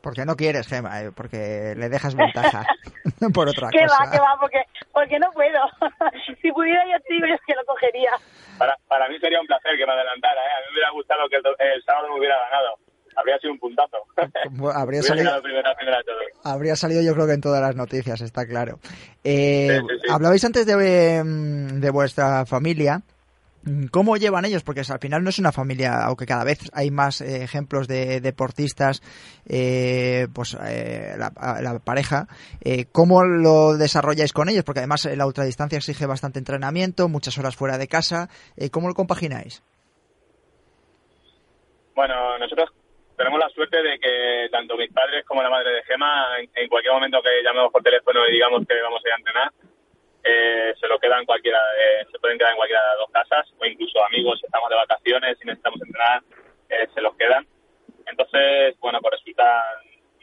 Porque 0.04 0.26
no 0.26 0.36
quieres, 0.36 0.68
Gema, 0.68 1.02
eh, 1.02 1.12
porque 1.16 1.76
le 1.78 1.88
dejas 1.88 2.14
ventaja 2.14 2.68
por 3.34 3.48
otra 3.48 3.70
¿Qué 3.72 3.88
cosa. 3.88 4.04
va, 4.04 4.12
qué 4.12 4.20
va, 4.20 4.36
porque, 4.38 4.62
porque 4.92 5.18
no 5.18 5.32
puedo. 5.32 5.62
si 6.42 6.52
pudiera 6.52 6.84
yo 6.92 6.98
sí, 7.08 7.18
yo 7.22 7.34
es 7.34 7.40
que 7.48 7.56
lo 7.56 7.64
cogería. 7.64 8.12
Para, 8.58 8.78
para 8.90 9.08
mí 9.08 9.18
sería 9.20 9.40
un 9.40 9.48
placer 9.48 9.72
que 9.78 9.86
me 9.86 9.94
adelantara, 9.94 10.42
¿eh? 10.42 10.52
A 10.58 10.60
mí 10.60 10.66
me 10.68 10.74
hubiera 10.74 10.92
gustado 10.92 11.22
que 11.30 11.38
el, 11.38 11.84
sábado 11.86 12.10
me 12.10 12.20
hubiera 12.20 12.36
ganado. 12.38 12.76
Habría 13.16 13.40
sido 13.40 13.54
un 13.54 13.60
puntazo. 13.60 13.98
habría, 14.76 15.02
salido, 15.04 15.42
primera, 15.42 15.74
primera 15.74 16.00
habría 16.44 16.76
salido 16.76 17.02
yo 17.02 17.14
creo 17.14 17.26
que 17.26 17.34
en 17.34 17.42
todas 17.42 17.62
las 17.62 17.78
noticias, 17.78 18.20
está 18.20 18.46
claro. 18.46 18.80
Eh, 19.24 19.80
Hablabais 20.12 20.44
antes 20.44 20.66
de, 20.66 21.24
mm, 21.24 21.80
de 21.80 21.90
vuestra 21.92 22.46
familia 22.46 23.02
¿Cómo 23.92 24.18
llevan 24.18 24.44
ellos? 24.44 24.64
Porque 24.64 24.82
al 24.82 25.00
final 25.00 25.24
no 25.24 25.30
es 25.30 25.40
una 25.40 25.54
familia, 25.54 26.04
aunque 26.04 26.26
cada 26.26 26.44
vez 26.44 26.70
hay 26.74 26.92
más 26.92 27.22
eh, 27.22 27.44
ejemplos 27.44 27.88
de 27.88 28.20
deportistas, 28.20 29.02
eh, 29.48 30.28
pues 30.36 30.58
eh, 30.66 31.16
la, 31.18 31.80
pareja, 31.80 32.28
¿cómo 32.92 33.24
lo 33.24 33.78
desarrolláis 33.78 34.34
con 34.34 34.50
ellos? 34.50 34.66
Porque 34.66 34.80
además 34.80 35.06
la 35.06 35.26
ultradistancia 35.26 35.78
exige 35.78 36.06
bastante 36.06 36.40
entrenamiento, 36.40 37.08
muchas 37.08 37.38
horas 37.38 37.56
fuera 37.56 37.78
de 37.78 37.88
casa. 37.88 38.28
¿Cómo 38.72 38.90
lo 38.90 38.94
compagináis? 38.96 39.64
Bueno, 41.96 42.38
nosotros 42.40 42.70
tenemos 43.16 43.40
la 43.40 43.50
suerte 43.50 43.82
de 43.82 44.00
que 44.00 44.50
tanto 44.52 44.76
mis 44.76 44.92
padres 44.92 45.24
como 45.26 45.42
la 45.42 45.50
madre 45.50 45.72
de 45.72 45.84
Gema, 45.84 46.38
en, 46.54 46.68
cualquier 46.68 46.94
momento 46.94 47.22
que 47.22 47.44
llamemos 47.44 47.72
por 47.72 47.84
teléfono 47.84 48.28
y 48.28 48.34
digamos 48.34 48.68
que 48.68 48.82
vamos 48.82 49.02
a 49.04 49.08
ir 49.08 49.14
a 49.14 49.18
entrenar, 49.18 49.52
eh, 50.24 50.74
se 50.80 50.88
lo 50.88 51.00
quedan 51.00 51.26
cualquiera 51.26 51.60
se 52.12 52.20
pueden 52.20 52.38
quedar 52.38 52.52
en 52.52 52.58
cualquiera 52.58 52.82
de 52.82 52.88
las 52.88 52.98
dos 52.98 53.12
casas 53.12 53.54
o 53.60 53.66
incluso 53.66 54.04
amigos 54.06 54.40
si 54.40 54.46
estamos 54.46 54.70
de 54.70 54.76
vacaciones 54.76 55.38
y 55.42 55.46
necesitamos 55.46 55.82
entrenar 55.82 56.24
eh, 56.70 56.88
se 56.94 57.02
los 57.02 57.16
quedan 57.16 57.46
entonces 58.06 58.80
bueno 58.80 59.00
pues 59.02 59.20
resulta 59.20 59.64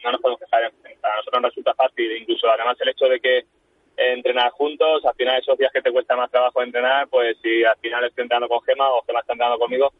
no 0.03 0.11
nos 0.11 0.21
podemos 0.21 0.41
quejar 0.41 0.63
a 0.63 1.15
nosotros 1.17 1.41
nos 1.41 1.51
resulta 1.51 1.73
fácil 1.75 2.17
incluso 2.17 2.49
además 2.49 2.77
el 2.81 2.89
hecho 2.89 3.05
de 3.05 3.19
que 3.19 3.37
eh, 3.39 4.13
entrenar 4.13 4.51
juntos 4.51 5.05
al 5.05 5.15
final 5.15 5.39
esos 5.39 5.57
días 5.57 5.71
que 5.71 5.81
te 5.81 5.91
cuesta 5.91 6.15
más 6.15 6.31
trabajo 6.31 6.63
entrenar 6.63 7.07
pues 7.07 7.37
si 7.41 7.63
al 7.63 7.77
final 7.77 8.03
estoy 8.05 8.23
entrenando 8.23 8.49
con 8.49 8.63
Gema 8.63 8.89
o 8.89 9.03
Gema 9.03 9.19
está 9.19 9.33
entrenando 9.33 9.59
conmigo 9.59 9.93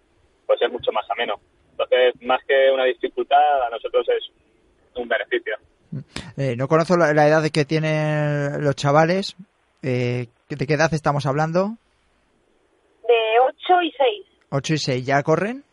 pues 0.48 0.62
es 0.62 0.72
mucho 0.72 0.92
más 0.92 1.10
ameno 1.10 1.40
entonces 1.72 2.14
más 2.22 2.44
que 2.48 2.72
una 2.72 2.86
dificultad 2.86 3.68
a 3.68 3.70
nosotros 3.70 4.08
es 4.10 4.32
un 4.96 5.08
beneficio. 5.08 5.56
Eh, 6.38 6.56
no 6.56 6.68
conozco 6.68 6.98
la, 6.98 7.28
edad 7.28 7.42
de 7.42 7.52
que 7.52 7.66
tienen 7.66 8.64
los 8.64 8.76
chavales. 8.76 9.36
Eh, 9.84 10.28
¿De 10.50 10.68
qué 10.68 10.74
edad 10.74 10.94
estamos 10.94 11.26
hablando? 11.26 11.78
De 13.08 13.40
8 13.40 13.82
y 13.84 13.92
6. 13.92 14.28
8 14.52 14.74
y 14.74 14.78
6, 14.78 15.06
¿ya 15.06 15.24
corren? 15.24 15.64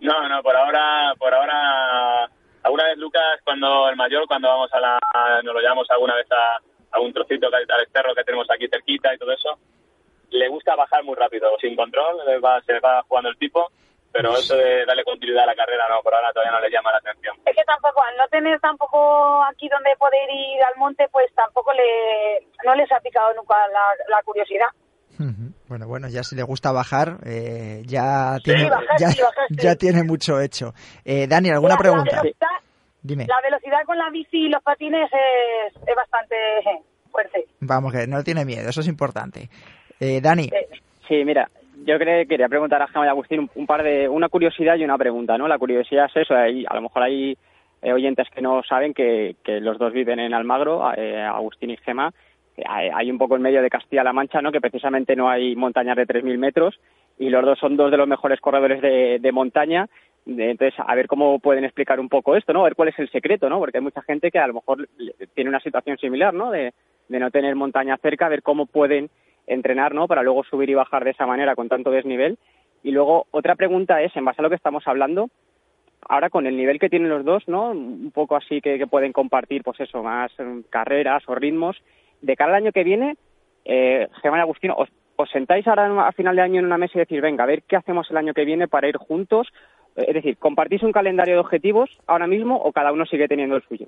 No, 0.00 0.28
no, 0.28 0.42
por 0.42 0.56
ahora, 0.56 1.14
por 1.18 1.32
ahora, 1.32 2.28
alguna 2.62 2.84
vez 2.88 2.98
Lucas, 2.98 3.40
cuando 3.44 3.88
el 3.88 3.96
mayor, 3.96 4.26
cuando 4.26 4.48
vamos 4.48 4.70
a 4.72 4.80
la, 4.80 4.98
nos 5.42 5.54
lo 5.54 5.60
llevamos 5.60 5.88
alguna 5.90 6.16
vez 6.16 6.26
a, 6.32 6.58
a 6.96 7.00
un 7.00 7.12
trocito 7.12 7.46
al 7.46 7.82
externo 7.82 8.14
que 8.14 8.24
tenemos 8.24 8.46
aquí 8.50 8.68
cerquita 8.68 9.14
y 9.14 9.18
todo 9.18 9.32
eso, 9.32 9.58
le 10.30 10.48
gusta 10.48 10.74
bajar 10.74 11.04
muy 11.04 11.14
rápido, 11.14 11.50
sin 11.60 11.76
control, 11.76 12.16
va, 12.44 12.60
se 12.62 12.78
va 12.80 13.02
jugando 13.06 13.30
el 13.30 13.36
tipo, 13.36 13.70
pero 14.12 14.36
eso 14.36 14.54
de 14.54 14.84
darle 14.84 15.04
continuidad 15.04 15.44
a 15.44 15.46
la 15.46 15.54
carrera, 15.54 15.88
no, 15.88 16.02
por 16.02 16.14
ahora 16.14 16.32
todavía 16.32 16.52
no 16.52 16.60
le 16.60 16.70
llama 16.70 16.92
la 16.92 16.98
atención. 16.98 17.34
Es 17.46 17.56
que 17.56 17.64
tampoco, 17.64 18.02
al 18.02 18.16
no 18.16 18.28
tener 18.28 18.60
tampoco 18.60 19.42
aquí 19.44 19.68
donde 19.68 19.90
poder 19.98 20.28
ir 20.30 20.62
al 20.62 20.76
monte, 20.78 21.06
pues 21.10 21.32
tampoco 21.34 21.72
le, 21.72 22.46
no 22.64 22.74
les 22.74 22.90
ha 22.92 23.00
picado 23.00 23.32
nunca 23.34 23.56
la, 23.68 24.22
curiosidad. 24.24 24.68
Bueno, 25.68 25.86
bueno, 25.86 26.08
ya 26.08 26.22
si 26.24 26.34
le 26.34 26.42
gusta 26.42 26.72
bajar, 26.72 27.18
eh, 27.24 27.82
ya, 27.84 28.38
tiene, 28.42 28.68
ya, 29.50 29.76
tiene 29.76 30.02
mucho 30.02 30.40
hecho. 30.40 30.72
Eh, 31.04 31.26
Dani, 31.28 31.50
¿alguna 31.50 31.76
pregunta? 31.76 32.16
La 32.16 32.22
velocidad, 32.22 32.48
Dime. 33.02 33.26
La 33.26 33.40
velocidad 33.42 33.78
con 33.84 33.98
la 33.98 34.10
bici 34.10 34.46
y 34.46 34.48
los 34.48 34.62
patines 34.62 35.10
es, 35.12 35.76
es 35.76 35.94
bastante 35.94 36.36
fuerte. 37.10 37.46
Vamos, 37.60 37.92
que 37.92 38.06
no 38.06 38.24
tiene 38.24 38.44
miedo, 38.44 38.68
eso 38.68 38.80
es 38.80 38.88
importante. 38.88 39.48
Eh, 40.00 40.20
Dani. 40.20 40.50
Sí, 41.06 41.24
mira, 41.24 41.48
yo 41.84 41.98
quería 41.98 42.48
preguntar 42.48 42.82
a 42.82 42.88
Gemma 42.88 43.06
y 43.06 43.08
Agustín 43.08 43.50
un, 43.54 43.66
par 43.66 43.82
de, 43.82 44.08
una 44.08 44.28
curiosidad 44.28 44.76
y 44.76 44.84
una 44.84 44.98
pregunta, 44.98 45.36
¿no? 45.38 45.48
La 45.48 45.58
curiosidad 45.58 46.06
es 46.06 46.22
eso, 46.22 46.34
hay, 46.34 46.64
a 46.68 46.74
lo 46.74 46.82
mejor 46.82 47.02
hay 47.02 47.36
eh, 47.82 47.92
oyentes 47.92 48.28
que 48.30 48.42
no 48.42 48.62
saben 48.62 48.94
que, 48.94 49.36
los 49.60 49.78
dos 49.78 49.92
viven 49.92 50.20
en 50.20 50.34
Almagro, 50.34 50.92
eh, 50.96 51.20
Agustín 51.20 51.70
y 51.70 51.76
Gema, 51.78 52.12
hay, 52.66 53.10
un 53.10 53.18
poco 53.18 53.36
en 53.36 53.42
medio 53.42 53.62
de 53.62 53.70
Castilla-La 53.70 54.12
Mancha, 54.12 54.42
¿no? 54.42 54.52
Que 54.52 54.60
precisamente 54.60 55.16
no 55.16 55.28
hay 55.28 55.56
montañas 55.56 55.96
de 55.96 56.06
3.000 56.06 56.38
metros 56.38 56.78
y 57.18 57.30
los 57.30 57.44
dos 57.44 57.58
son 57.58 57.76
dos 57.76 57.90
de 57.90 57.96
los 57.96 58.06
mejores 58.06 58.40
corredores 58.40 58.82
de, 58.82 59.32
montaña. 59.32 59.88
entonces, 60.26 60.74
a 60.78 60.94
ver 60.94 61.06
cómo 61.06 61.38
pueden 61.38 61.64
explicar 61.64 61.98
un 61.98 62.08
poco 62.08 62.36
esto, 62.36 62.52
¿no? 62.52 62.60
A 62.60 62.64
ver 62.64 62.74
cuál 62.74 62.90
es 62.90 62.98
el 62.98 63.10
secreto, 63.10 63.48
¿no? 63.48 63.58
Porque 63.58 63.78
hay 63.78 63.84
mucha 63.84 64.02
gente 64.02 64.30
que 64.30 64.38
a 64.38 64.46
lo 64.46 64.54
mejor 64.54 64.88
tiene 65.34 65.50
una 65.50 65.60
situación 65.60 65.96
similar, 65.96 66.34
¿no? 66.34 66.50
De, 66.50 66.72
de 67.08 67.18
no 67.18 67.30
tener 67.30 67.56
montaña 67.56 67.96
cerca, 67.96 68.26
a 68.26 68.30
ver 68.30 68.42
cómo 68.42 68.66
pueden 68.66 69.08
entrenar, 69.46 69.94
¿no? 69.94 70.08
Para 70.08 70.22
luego 70.22 70.44
subir 70.44 70.70
y 70.70 70.74
bajar 70.74 71.04
de 71.04 71.10
esa 71.10 71.26
manera 71.26 71.54
con 71.54 71.68
tanto 71.68 71.90
desnivel. 71.90 72.38
Y 72.82 72.90
luego 72.90 73.26
otra 73.30 73.54
pregunta 73.54 74.02
es, 74.02 74.14
en 74.16 74.24
base 74.24 74.40
a 74.40 74.42
lo 74.42 74.48
que 74.48 74.56
estamos 74.56 74.86
hablando, 74.86 75.30
ahora 76.08 76.30
con 76.30 76.46
el 76.46 76.56
nivel 76.56 76.78
que 76.78 76.88
tienen 76.90 77.08
los 77.08 77.24
dos, 77.24 77.46
¿no? 77.46 77.70
Un 77.70 78.10
poco 78.12 78.36
así 78.36 78.60
que, 78.60 78.86
pueden 78.86 79.12
compartir, 79.12 79.62
pues 79.62 79.80
eso, 79.80 80.02
más 80.02 80.32
mm, 80.38 80.62
carreras 80.70 81.22
o 81.28 81.34
ritmos. 81.34 81.76
De 82.20 82.36
cara 82.36 82.50
al 82.50 82.62
año 82.62 82.72
que 82.72 82.84
viene, 82.84 83.16
eh, 83.64 84.08
Gemma 84.20 84.38
y 84.38 84.40
Agustino, 84.40 84.76
¿os, 84.76 85.30
sentáis 85.30 85.66
ahora 85.68 86.08
a 86.08 86.12
final 86.12 86.34
de 86.34 86.42
año 86.42 86.58
en 86.58 86.66
una 86.66 86.78
mesa 86.78 86.94
y 86.96 87.00
decir, 87.00 87.20
venga, 87.20 87.44
a 87.44 87.46
ver 87.46 87.62
qué 87.62 87.76
hacemos 87.76 88.10
el 88.10 88.16
año 88.16 88.34
que 88.34 88.44
viene 88.44 88.68
para 88.68 88.88
ir 88.88 88.96
juntos? 88.96 89.48
Eh, 89.96 90.04
es 90.08 90.14
decir, 90.14 90.36
¿compartís 90.36 90.82
un 90.82 90.92
calendario 90.92 91.34
de 91.34 91.40
objetivos 91.40 91.90
ahora 92.06 92.26
mismo 92.26 92.56
o 92.56 92.72
cada 92.72 92.92
uno 92.92 93.06
sigue 93.06 93.28
teniendo 93.28 93.56
el 93.56 93.62
suyo? 93.62 93.86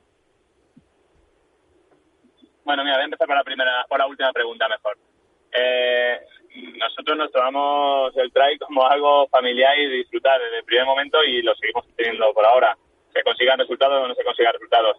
Bueno, 2.65 2.83
mira, 2.83 2.97
voy 2.97 3.03
a 3.03 3.05
empezar 3.05 3.27
por 3.27 3.37
la 3.37 3.45
primera, 3.45 3.85
por 3.89 3.99
la 3.99 4.07
última 4.07 4.33
pregunta 4.33 4.69
mejor. 4.69 4.97
Eh, 5.55 6.21
nosotros 6.79 7.17
nos 7.17 7.33
tomamos 7.33 8.17
el 8.17 8.33
trail 8.33 8.59
como 8.59 8.87
algo 8.87 9.27
familiar 9.29 9.79
y 9.79 9.89
disfrutar 9.89 10.41
desde 10.41 10.59
el 10.59 10.65
primer 10.65 10.87
momento 10.87 11.23
y 11.25 11.43
lo 11.43 11.55
seguimos 11.57 11.85
teniendo 11.97 12.33
por 12.33 12.45
ahora. 12.45 12.77
Se 13.13 13.23
consigan 13.23 13.59
resultados 13.59 14.05
o 14.05 14.09
no 14.09 14.15
se 14.15 14.25
consigan 14.25 14.53
resultados. 14.53 14.99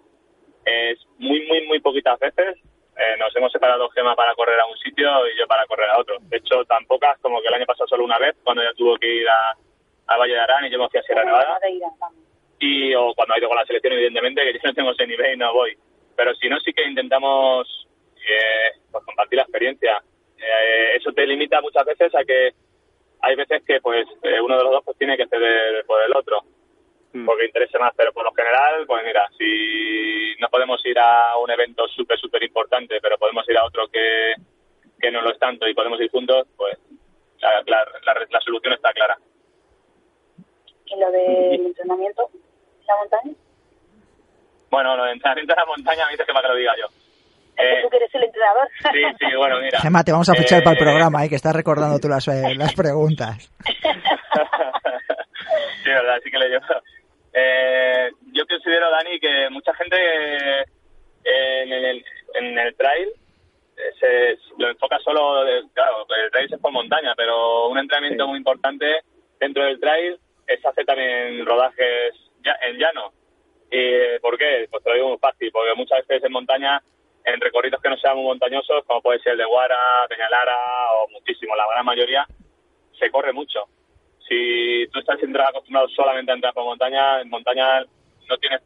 Es 0.66 1.00
muy, 1.18 1.46
muy, 1.48 1.68
muy 1.68 1.80
poquitas 1.80 2.20
veces 2.20 2.58
eh, 2.98 3.18
nos 3.20 3.36
hemos 3.36 3.52
separado 3.52 3.90
Gema 3.90 4.16
para 4.16 4.34
correr 4.36 4.58
a 4.58 4.66
un 4.66 4.78
sitio 4.78 5.28
y 5.28 5.38
yo 5.38 5.46
para 5.48 5.66
correr 5.66 5.90
a 5.90 6.00
otro. 6.00 6.18
De 6.22 6.38
hecho, 6.38 6.64
tan 6.64 6.86
pocas 6.86 7.20
como 7.20 7.42
que 7.42 7.48
el 7.48 7.56
año 7.56 7.66
pasado 7.66 7.88
solo 7.88 8.06
una 8.06 8.18
vez, 8.18 8.36
cuando 8.42 8.62
ella 8.62 8.72
tuvo 8.74 8.98
que 8.98 9.14
ir 9.14 9.28
a, 9.28 9.52
a 10.08 10.18
Valle 10.18 10.34
de 10.34 10.40
Arán 10.40 10.66
y 10.66 10.72
yo 10.72 10.80
me 10.80 10.88
fui 10.88 11.00
a 11.00 11.04
Sierra 11.04 11.26
Nevada. 11.26 11.60
Y 12.60 12.96
o 12.96 13.14
cuando 13.14 13.34
ha 13.34 13.38
ido 13.38 13.50
con 13.50 13.58
la 13.58 13.66
selección, 13.66 13.94
evidentemente, 13.94 14.44
que 14.44 14.54
yo 14.54 14.60
no 14.64 14.74
tengo 14.74 14.92
ese 14.92 15.08
nivel 15.08 15.34
y 15.34 15.38
no 15.38 15.54
voy. 15.54 15.78
Pero 16.16 16.34
si 16.36 16.48
no, 16.48 16.58
sí 16.62 16.72
que 16.72 16.88
intentamos 16.88 17.68
eh, 18.16 18.80
pues 18.90 19.04
compartir 19.04 19.38
la 19.38 19.44
experiencia 19.44 20.02
eh, 20.38 20.96
eso 20.96 21.12
te 21.14 21.26
limita 21.26 21.62
muchas 21.62 21.86
veces 21.86 22.14
a 22.16 22.24
que 22.24 22.54
hay 23.22 23.36
veces 23.36 23.64
que 23.66 23.82
pues 23.82 24.08
eh, 24.24 24.40
uno 24.42 24.58
de 24.58 24.64
los 24.64 24.72
dos 24.74 24.84
pues 24.86 24.98
tiene 24.98 25.18
que 25.18 25.28
ceder 25.28 25.86
por 25.86 26.02
el 26.02 26.16
otro 26.16 26.42
mm. 27.14 27.26
porque 27.26 27.46
interese 27.46 27.80
más 27.80 27.94
pero 27.96 28.12
por 28.14 28.24
lo 28.24 28.34
general 28.34 28.86
pues 28.86 29.04
mira 29.06 29.28
si 29.38 30.36
no 30.40 30.48
podemos 30.50 30.86
ir 30.86 31.00
a 31.00 31.38
un 31.38 31.50
evento 31.50 31.88
súper 31.88 32.20
súper 32.20 32.44
importante 32.44 33.00
pero 33.02 33.18
podemos 33.18 33.48
ir 33.50 33.58
a 33.58 33.66
otro 33.66 33.88
que, 33.88 34.34
que 35.00 35.12
no 35.12 35.22
lo 35.22 35.32
es 35.32 35.40
tanto 35.40 35.68
y 35.68 35.74
podemos 35.74 36.00
ir 36.02 36.12
juntos 36.12 36.48
pues 36.56 36.78
la, 37.40 37.64
la, 37.66 38.42
solución 38.42 38.74
está 38.74 38.92
clara 38.94 39.18
¿y 40.86 41.00
lo 41.00 41.12
del 41.12 41.66
entrenamiento 41.66 42.30
en 42.34 42.86
la 42.86 42.96
montaña? 42.98 43.34
bueno 44.70 44.98
lo 44.98 45.04
del 45.04 45.14
entrenamiento 45.14 45.54
en 45.54 45.60
la 45.60 45.66
montaña 45.66 46.06
me 46.06 46.12
dices 46.12 46.26
que 46.26 46.34
para 46.34 46.48
que 46.48 46.54
lo 46.54 46.60
diga 46.60 46.74
yo 46.78 47.05
eh, 47.58 47.82
tú 47.84 47.90
que 47.90 47.98
eres 47.98 48.14
el 48.14 48.24
entrenador. 48.24 48.68
Sí, 48.92 49.02
sí, 49.20 49.36
bueno, 49.36 49.60
mira. 49.62 49.80
Gemma, 49.80 50.04
te 50.04 50.12
vamos 50.12 50.30
a 50.30 50.36
fichar 50.36 50.64
para 50.64 50.76
el 50.76 50.82
eh, 50.82 50.86
programa, 50.86 51.26
¿eh? 51.26 51.30
que 51.30 51.36
estás 51.36 51.56
recordando 51.56 52.00
tú 52.00 52.08
las, 52.08 52.28
eh, 52.28 52.56
las 52.56 52.74
preguntas. 52.74 53.52
sí, 55.84 55.90
verdad, 55.90 56.20
sí 56.24 56.32
que 56.32 56.38
le 56.38 56.50
llevo. 56.50 56.66
Eh, 57.34 58.10
yo 58.34 58.46
considero, 58.48 58.90
Dani, 58.92 59.20
que 59.20 59.50
mucha 59.50 59.74
gente 59.76 59.96
en, 61.24 61.72
el, 61.72 62.06
en 62.36 62.58
el 62.58 62.76
trail 62.76 63.10
se 64.00 64.38
lo 64.58 64.70
enfoca 64.70 64.98
solo, 65.00 65.44
claro, 65.74 66.06
el 66.24 66.32
trail 66.32 66.54
es 66.54 66.60
por 66.60 66.72
montaña, 66.72 67.14
pero 67.18 67.68
un 67.68 67.78
entrenamiento 67.78 68.26
muy 68.28 68.38
importante 68.38 69.02
dentro 69.40 69.66
del 69.66 69.80
trail 69.80 70.18
es 70.48 70.66
hacer 70.66 70.86
también 70.86 71.46
rodajes 71.46 72.14
en 72.64 72.78
llano. 72.78 73.12
¿Y 73.72 74.20
por 74.20 74.38
qué? 74.38 74.68
Pues 74.70 74.84
te 74.84 74.90
lo 74.90 74.96
digo 74.96 75.10
muy 75.10 75.18
fácil, 75.18 75.52
porque 75.52 75.76
muchas 75.76 76.08
veces 76.08 76.24
en 76.24 76.32
montaña 76.32 76.82
en 77.26 77.42
recorridos 77.42 77.82
que 77.82 77.90
no 77.90 77.98
sean 77.98 78.16
muy 78.16 78.26
montañosos, 78.26 78.84
como 78.86 79.02
puede 79.02 79.20
ser 79.20 79.34
el 79.34 79.40
de 79.40 79.46
Guara, 79.46 79.78
Peñalara 80.08 80.58
o 80.94 81.10
muchísimo, 81.10 81.56
la 81.56 81.66
gran 81.72 81.86
mayoría, 81.86 82.26
se 82.98 83.10
corre 83.10 83.34
mucho. 83.34 83.66
Si 84.28 84.88
tú 84.92 85.00
estás 85.00 85.20
acostumbrado 85.22 85.88
solamente 85.90 86.32
a 86.32 86.36
entrar 86.36 86.54
por 86.54 86.64
montaña, 86.64 87.22
en 87.22 87.30
montaña 87.30 87.84
no 88.28 88.38
tienes, 88.38 88.62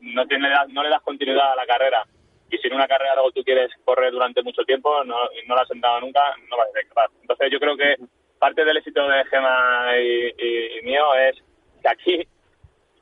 no, 0.00 0.26
tiene, 0.26 0.48
no 0.68 0.82
le 0.82 0.88
das 0.88 1.02
continuidad 1.02 1.52
a 1.52 1.56
la 1.56 1.66
carrera. 1.66 2.04
Y 2.50 2.58
si 2.58 2.68
en 2.68 2.74
una 2.74 2.86
carrera 2.86 3.14
luego 3.14 3.32
tú 3.32 3.42
quieres 3.42 3.70
correr 3.84 4.12
durante 4.12 4.42
mucho 4.42 4.62
tiempo 4.64 5.02
no, 5.04 5.16
y 5.32 5.46
no 5.48 5.56
la 5.56 5.62
has 5.62 5.70
entrado 5.70 6.00
nunca, 6.00 6.20
no 6.48 6.56
vas 6.56 6.68
a 6.68 6.72
ser 6.72 6.88
capaz. 6.88 7.10
Entonces 7.20 7.48
yo 7.50 7.58
creo 7.58 7.76
que 7.76 7.96
parte 8.38 8.64
del 8.64 8.76
éxito 8.76 9.06
de 9.08 9.24
Gema 9.24 9.98
y, 9.98 10.84
mío 10.84 11.14
es 11.14 11.36
que 11.82 11.88
aquí 11.88 12.28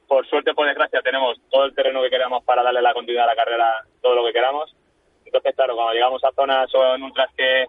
por 0.06 0.26
suerte, 0.28 0.52
por 0.52 0.66
desgracia, 0.66 1.00
tenemos 1.00 1.40
todo 1.50 1.64
el 1.64 1.74
terreno 1.74 2.02
que 2.02 2.10
queramos 2.10 2.44
para 2.44 2.62
darle 2.62 2.82
la 2.82 2.92
continuidad 2.92 3.24
a 3.24 3.34
la 3.34 3.36
carrera, 3.36 3.82
todo 4.02 4.14
lo 4.14 4.26
que 4.26 4.34
queramos. 4.34 4.74
Entonces, 5.24 5.54
claro, 5.54 5.74
cuando 5.74 5.94
llegamos 5.94 6.22
a 6.24 6.32
zonas 6.32 6.74
o 6.74 6.94
en 6.94 7.02
ultras 7.02 7.30
que, 7.36 7.66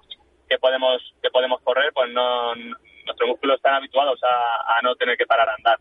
que 0.50 0.58
podemos 0.58 1.02
que 1.22 1.30
podemos 1.30 1.62
correr, 1.62 1.92
pues 1.94 2.12
no 2.12 2.54
nuestros 3.06 3.30
músculos 3.30 3.58
están 3.58 3.76
habituados 3.76 4.20
a, 4.24 4.82
no 4.82 4.96
tener 4.96 5.18
que 5.18 5.26
parar 5.26 5.50
a 5.50 5.56
andar. 5.56 5.78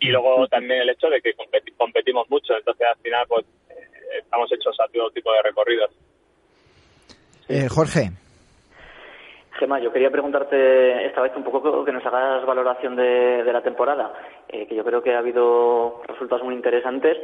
Y 0.00 0.08
luego 0.08 0.46
también 0.48 0.82
el 0.82 0.90
hecho 0.90 1.08
de 1.08 1.20
que 1.20 1.34
competimos 1.76 2.28
mucho, 2.30 2.54
entonces 2.56 2.86
al 2.86 2.98
final 3.02 3.26
pues 3.28 3.44
eh, 3.70 4.18
estamos 4.20 4.50
hechos 4.52 4.76
a 4.80 4.88
todo 4.92 5.10
tipo 5.10 5.32
de 5.32 5.42
recorridos. 5.42 5.90
Eh, 7.48 7.68
Jorge. 7.68 8.10
Gemma, 9.58 9.80
yo 9.80 9.92
quería 9.92 10.10
preguntarte 10.10 11.06
esta 11.06 11.20
vez 11.20 11.32
un 11.34 11.42
poco 11.42 11.84
que 11.84 11.90
nos 11.90 12.06
hagas 12.06 12.46
valoración 12.46 12.94
de, 12.94 13.42
de 13.42 13.52
la 13.52 13.62
temporada, 13.62 14.12
eh, 14.48 14.66
que 14.68 14.76
yo 14.76 14.84
creo 14.84 15.02
que 15.02 15.14
ha 15.14 15.18
habido 15.18 16.00
resultados 16.06 16.44
muy 16.44 16.54
interesantes 16.54 17.16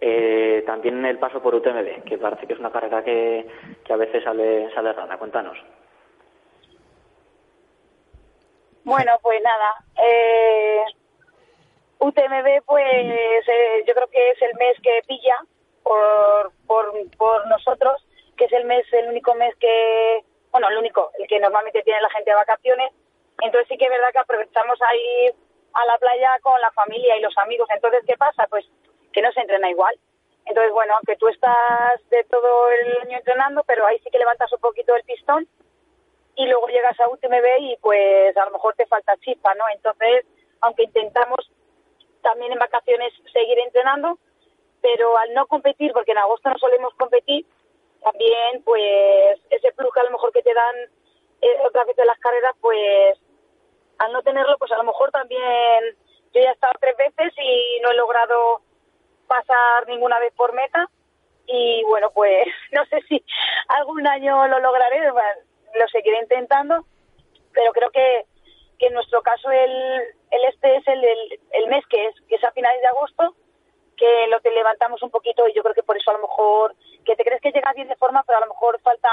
eh, 0.00 0.62
también 0.66 1.04
el 1.04 1.18
paso 1.18 1.42
por 1.42 1.54
UTMB, 1.54 2.04
que 2.04 2.18
parece 2.18 2.46
que 2.46 2.54
es 2.54 2.58
una 2.58 2.72
carrera 2.72 3.04
que, 3.04 3.46
que 3.84 3.92
a 3.92 3.96
veces 3.96 4.24
sale, 4.24 4.72
sale 4.74 4.92
rana. 4.92 5.18
Cuéntanos. 5.18 5.58
Bueno, 8.84 9.18
pues 9.22 9.42
nada. 9.42 9.74
Eh, 10.02 10.84
UTMB, 11.98 12.64
pues 12.64 12.84
eh, 12.84 13.84
yo 13.86 13.94
creo 13.94 14.08
que 14.08 14.30
es 14.30 14.42
el 14.42 14.54
mes 14.54 14.76
que 14.82 15.02
pilla 15.06 15.36
por, 15.82 16.52
por, 16.66 16.92
por 17.18 17.46
nosotros, 17.48 18.02
que 18.38 18.46
es 18.46 18.52
el 18.52 18.64
mes, 18.64 18.86
el 18.92 19.08
único 19.08 19.34
mes 19.34 19.54
que, 19.56 20.24
bueno, 20.50 20.68
el 20.68 20.78
único, 20.78 21.10
el 21.18 21.28
que 21.28 21.38
normalmente 21.38 21.82
tiene 21.82 22.00
la 22.00 22.10
gente 22.10 22.30
de 22.30 22.36
vacaciones. 22.36 22.90
Entonces 23.42 23.68
sí 23.68 23.76
que 23.76 23.84
es 23.84 23.90
verdad 23.90 24.12
que 24.12 24.18
aprovechamos 24.18 24.78
a 24.80 24.96
ir 24.96 25.34
a 25.74 25.84
la 25.86 25.98
playa 25.98 26.38
con 26.40 26.58
la 26.60 26.70
familia 26.72 27.16
y 27.16 27.20
los 27.20 27.36
amigos. 27.38 27.68
Entonces, 27.70 28.02
¿qué 28.06 28.16
pasa? 28.16 28.46
Pues 28.48 28.66
que 29.12 29.22
no 29.22 29.32
se 29.32 29.40
entrena 29.40 29.70
igual. 29.70 29.98
Entonces, 30.46 30.72
bueno, 30.72 30.94
aunque 30.94 31.16
tú 31.16 31.28
estás 31.28 32.00
de 32.10 32.24
todo 32.24 32.70
el 32.70 32.98
año 33.02 33.18
entrenando, 33.18 33.62
pero 33.64 33.86
ahí 33.86 33.98
sí 34.00 34.10
que 34.10 34.18
levantas 34.18 34.52
un 34.52 34.60
poquito 34.60 34.94
el 34.94 35.04
pistón 35.04 35.46
y 36.36 36.46
luego 36.46 36.66
llegas 36.68 36.98
a 37.00 37.08
UTMB 37.08 37.46
y 37.60 37.76
pues 37.80 38.36
a 38.36 38.44
lo 38.46 38.52
mejor 38.52 38.74
te 38.74 38.86
falta 38.86 39.16
chispa, 39.18 39.54
¿no? 39.54 39.64
Entonces, 39.74 40.24
aunque 40.60 40.84
intentamos 40.84 41.50
también 42.22 42.52
en 42.52 42.58
vacaciones 42.58 43.12
seguir 43.32 43.58
entrenando, 43.58 44.18
pero 44.80 45.16
al 45.18 45.34
no 45.34 45.46
competir, 45.46 45.92
porque 45.92 46.12
en 46.12 46.18
agosto 46.18 46.48
no 46.48 46.58
solemos 46.58 46.94
competir, 46.94 47.46
también 48.02 48.62
pues 48.64 49.38
ese 49.50 49.72
plus 49.72 49.92
que 49.92 50.00
a 50.00 50.04
lo 50.04 50.10
mejor 50.10 50.32
que 50.32 50.42
te 50.42 50.54
dan 50.54 50.76
eh, 51.42 51.56
otras 51.66 51.86
veces 51.86 52.06
las 52.06 52.18
carreras, 52.18 52.54
pues 52.60 53.18
al 53.98 54.12
no 54.12 54.22
tenerlo, 54.22 54.56
pues 54.58 54.72
a 54.72 54.78
lo 54.78 54.84
mejor 54.84 55.10
también 55.10 55.96
yo 56.32 56.40
ya 56.40 56.50
he 56.50 56.52
estado 56.52 56.72
tres 56.80 56.96
veces 56.96 57.32
y 57.36 57.80
no 57.82 57.90
he 57.90 57.94
logrado 57.94 58.62
pasar 59.30 59.86
ninguna 59.86 60.18
vez 60.18 60.34
por 60.34 60.52
meta 60.52 60.90
y 61.46 61.82
bueno, 61.84 62.10
pues 62.10 62.46
no 62.72 62.84
sé 62.86 63.00
si 63.08 63.24
algún 63.68 64.06
año 64.06 64.48
lo 64.48 64.58
lograré, 64.58 65.06
lo 65.06 65.88
seguiré 65.92 66.18
intentando, 66.18 66.84
pero 67.52 67.72
creo 67.72 67.90
que, 67.90 68.26
que 68.78 68.86
en 68.88 68.94
nuestro 68.94 69.22
caso 69.22 69.50
el, 69.50 69.70
el 70.30 70.44
este 70.48 70.76
es 70.76 70.88
el, 70.88 71.04
el, 71.52 71.66
mes 71.68 71.84
que 71.88 72.06
es, 72.06 72.14
que 72.28 72.34
es 72.34 72.44
a 72.44 72.50
finales 72.52 72.80
de 72.80 72.88
agosto, 72.88 73.36
que 73.96 74.26
lo 74.28 74.40
te 74.40 74.50
levantamos 74.50 75.02
un 75.02 75.10
poquito 75.10 75.46
y 75.46 75.54
yo 75.54 75.62
creo 75.62 75.74
que 75.74 75.82
por 75.82 75.96
eso 75.96 76.10
a 76.10 76.14
lo 76.14 76.22
mejor, 76.22 76.74
que 77.04 77.14
te 77.14 77.24
crees 77.24 77.40
que 77.40 77.52
llegas 77.52 77.74
bien 77.76 77.88
de 77.88 77.96
forma, 77.96 78.24
pero 78.26 78.38
a 78.38 78.40
lo 78.42 78.48
mejor 78.48 78.80
falta 78.80 79.10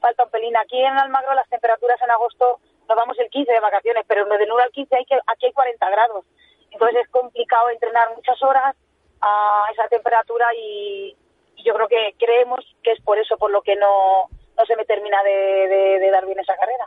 falta 0.00 0.24
un 0.24 0.30
pelín. 0.30 0.56
Aquí 0.56 0.78
en 0.78 0.98
Almagro 0.98 1.34
las 1.34 1.48
temperaturas 1.48 2.00
en 2.02 2.10
agosto 2.10 2.60
nos 2.88 2.96
vamos 2.96 3.18
el 3.18 3.30
15 3.30 3.50
de 3.50 3.60
vacaciones, 3.60 4.04
pero 4.06 4.24
de 4.24 4.46
9 4.46 4.62
al 4.62 4.70
15 4.70 4.96
hay 4.96 5.04
que, 5.06 5.18
aquí 5.26 5.46
hay 5.46 5.52
40 5.52 5.90
grados. 5.90 6.24
Entonces 6.70 7.04
es 7.04 7.08
complicado 7.10 7.70
entrenar 7.70 8.14
muchas 8.14 8.40
horas 8.42 8.76
a 9.24 9.72
esa 9.72 9.88
temperatura 9.88 10.46
y, 10.54 11.16
yo 11.64 11.72
creo 11.72 11.88
que 11.88 12.14
creemos 12.18 12.60
que 12.82 12.92
es 12.92 13.00
por 13.00 13.18
eso 13.18 13.38
por 13.38 13.50
lo 13.50 13.62
que 13.62 13.74
no, 13.74 14.28
no 14.56 14.66
se 14.66 14.76
me 14.76 14.84
termina 14.84 15.22
de, 15.22 16.10
dar 16.12 16.26
bien 16.26 16.38
esa 16.38 16.54
carrera. 16.56 16.86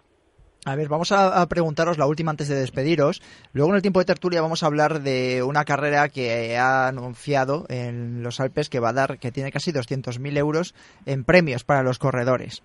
A 0.66 0.76
ver, 0.76 0.88
vamos 0.88 1.12
a, 1.12 1.44
preguntaros 1.48 1.98
la 1.98 2.06
última 2.06 2.30
antes 2.30 2.48
de 2.48 2.56
despediros. 2.56 3.22
Luego 3.54 3.72
en 3.72 3.78
el 3.78 3.82
tiempo 3.82 4.00
de 4.00 4.06
tertulia 4.06 4.42
vamos 4.42 4.62
a 4.62 4.68
hablar 4.68 5.00
de 5.02 5.42
una 5.42 5.66
carrera 5.66 6.10
que 6.10 6.58
ha 6.58 6.88
anunciado 6.88 7.66
en 7.70 8.22
los 8.22 8.40
Alpes 8.40 8.70
que 8.70 8.80
va 8.80 8.90
a 8.90 8.94
dar, 8.94 9.18
que 9.18 9.32
tiene 9.32 9.52
casi 9.52 9.72
200.000 9.72 10.38
euros 10.38 10.76
en 11.06 11.24
premios 11.24 11.64
para 11.64 11.84
los 11.84 11.98
corredores. 12.00 12.62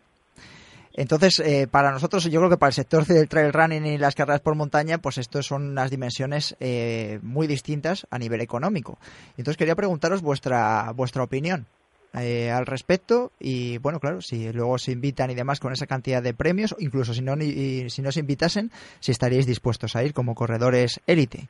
Entonces, 0.95 1.41
eh, 1.41 1.67
para 1.71 1.91
nosotros, 1.91 2.25
yo 2.25 2.41
creo 2.41 2.51
que 2.51 2.59
para 2.59 2.69
el 2.69 2.75
sector 2.75 3.07
del 3.07 3.29
trail 3.29 3.53
running 3.53 3.87
y 3.87 3.99
las 3.99 4.15
carreras 4.15 4.41
por 4.41 4.55
montaña, 4.55 4.99
pues 4.99 5.19
esto 5.19 5.43
son 5.43 5.71
unas 5.71 5.91
dimensiones 5.91 6.57
eh, 6.61 7.19
muy 7.23 7.47
distintas 7.47 8.07
a 8.11 8.19
nivel 8.19 8.41
económico. 8.41 8.99
Entonces, 9.39 9.57
quería 9.57 9.75
preguntaros 9.75 10.21
vuestra, 10.21 10.93
vuestra 10.95 11.23
opinión. 11.23 11.67
Eh, 12.15 12.51
al 12.51 12.67
respecto 12.67 13.33
y 13.41 13.79
bueno 13.79 13.99
claro 13.99 14.21
si 14.21 14.53
luego 14.53 14.77
se 14.77 14.93
invitan 14.93 15.31
y 15.31 15.35
demás 15.35 15.61
con 15.61 15.73
esa 15.73 15.87
cantidad 15.87 16.23
de 16.23 16.35
premios 16.35 16.77
incluso 16.79 17.15
si 17.15 17.23
no 17.23 17.37
ni, 17.37 17.89
si 17.89 18.03
no 18.03 18.13
se 18.13 18.21
invitasen 18.21 18.71
si 19.01 19.13
estaríais 19.13 19.47
dispuestos 19.47 19.97
a 19.97 20.05
ir 20.05 20.13
como 20.13 20.35
corredores 20.35 21.01
élite 21.07 21.49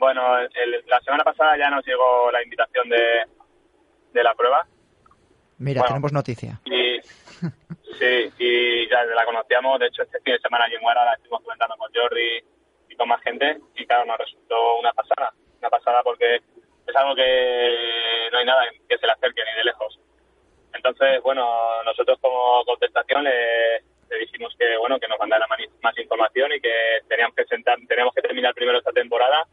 bueno 0.00 0.22
la 0.40 1.00
semana 1.04 1.22
pasada 1.22 1.56
ya 1.56 1.70
nos 1.70 1.86
llegó 1.86 2.32
la 2.32 2.42
invitación 2.42 2.88
de, 2.88 2.96
de 4.12 4.24
la 4.24 4.34
prueba 4.34 4.66
mira 5.58 5.84
tenemos 5.84 6.12
noticia 6.12 6.60
y 6.64 6.98
Sí, 7.98 8.30
y 8.38 8.88
ya 8.90 9.04
la 9.04 9.24
conocíamos, 9.24 9.78
de 9.80 9.86
hecho 9.86 10.02
este 10.02 10.20
fin 10.20 10.34
de 10.34 10.40
semana 10.40 10.66
en 10.66 10.80
Muera 10.82 11.04
la 11.04 11.14
estuvimos 11.14 11.42
comentando 11.42 11.76
con 11.76 11.90
Jordi 11.94 12.42
y 12.90 12.96
con 12.96 13.08
más 13.08 13.22
gente 13.22 13.58
y 13.74 13.86
claro, 13.86 14.04
nos 14.04 14.18
resultó 14.18 14.78
una 14.78 14.92
pasada, 14.92 15.32
una 15.60 15.70
pasada 15.70 16.02
porque 16.02 16.36
es 16.36 16.96
algo 16.96 17.14
que 17.14 18.28
no 18.30 18.38
hay 18.38 18.44
nada 18.44 18.64
que 18.88 18.98
se 18.98 19.06
le 19.06 19.12
acerque 19.12 19.42
ni 19.44 19.58
de 19.58 19.64
lejos. 19.64 19.98
Entonces, 20.74 21.22
bueno, 21.22 21.82
nosotros 21.84 22.18
como 22.20 22.64
contestación 22.66 23.24
le, 23.24 23.82
dijimos 24.20 24.54
que 24.58 24.76
bueno 24.76 25.00
que 25.00 25.08
nos 25.08 25.18
mandara 25.18 25.46
más 25.48 25.98
información 25.98 26.52
y 26.52 26.60
que 26.60 27.00
teníamos 27.08 27.34
que 27.34 27.46
sentar, 27.46 27.78
teníamos 27.88 28.14
que 28.14 28.22
terminar 28.22 28.54
primero 28.54 28.78
esta 28.78 28.92
temporada 28.92 29.46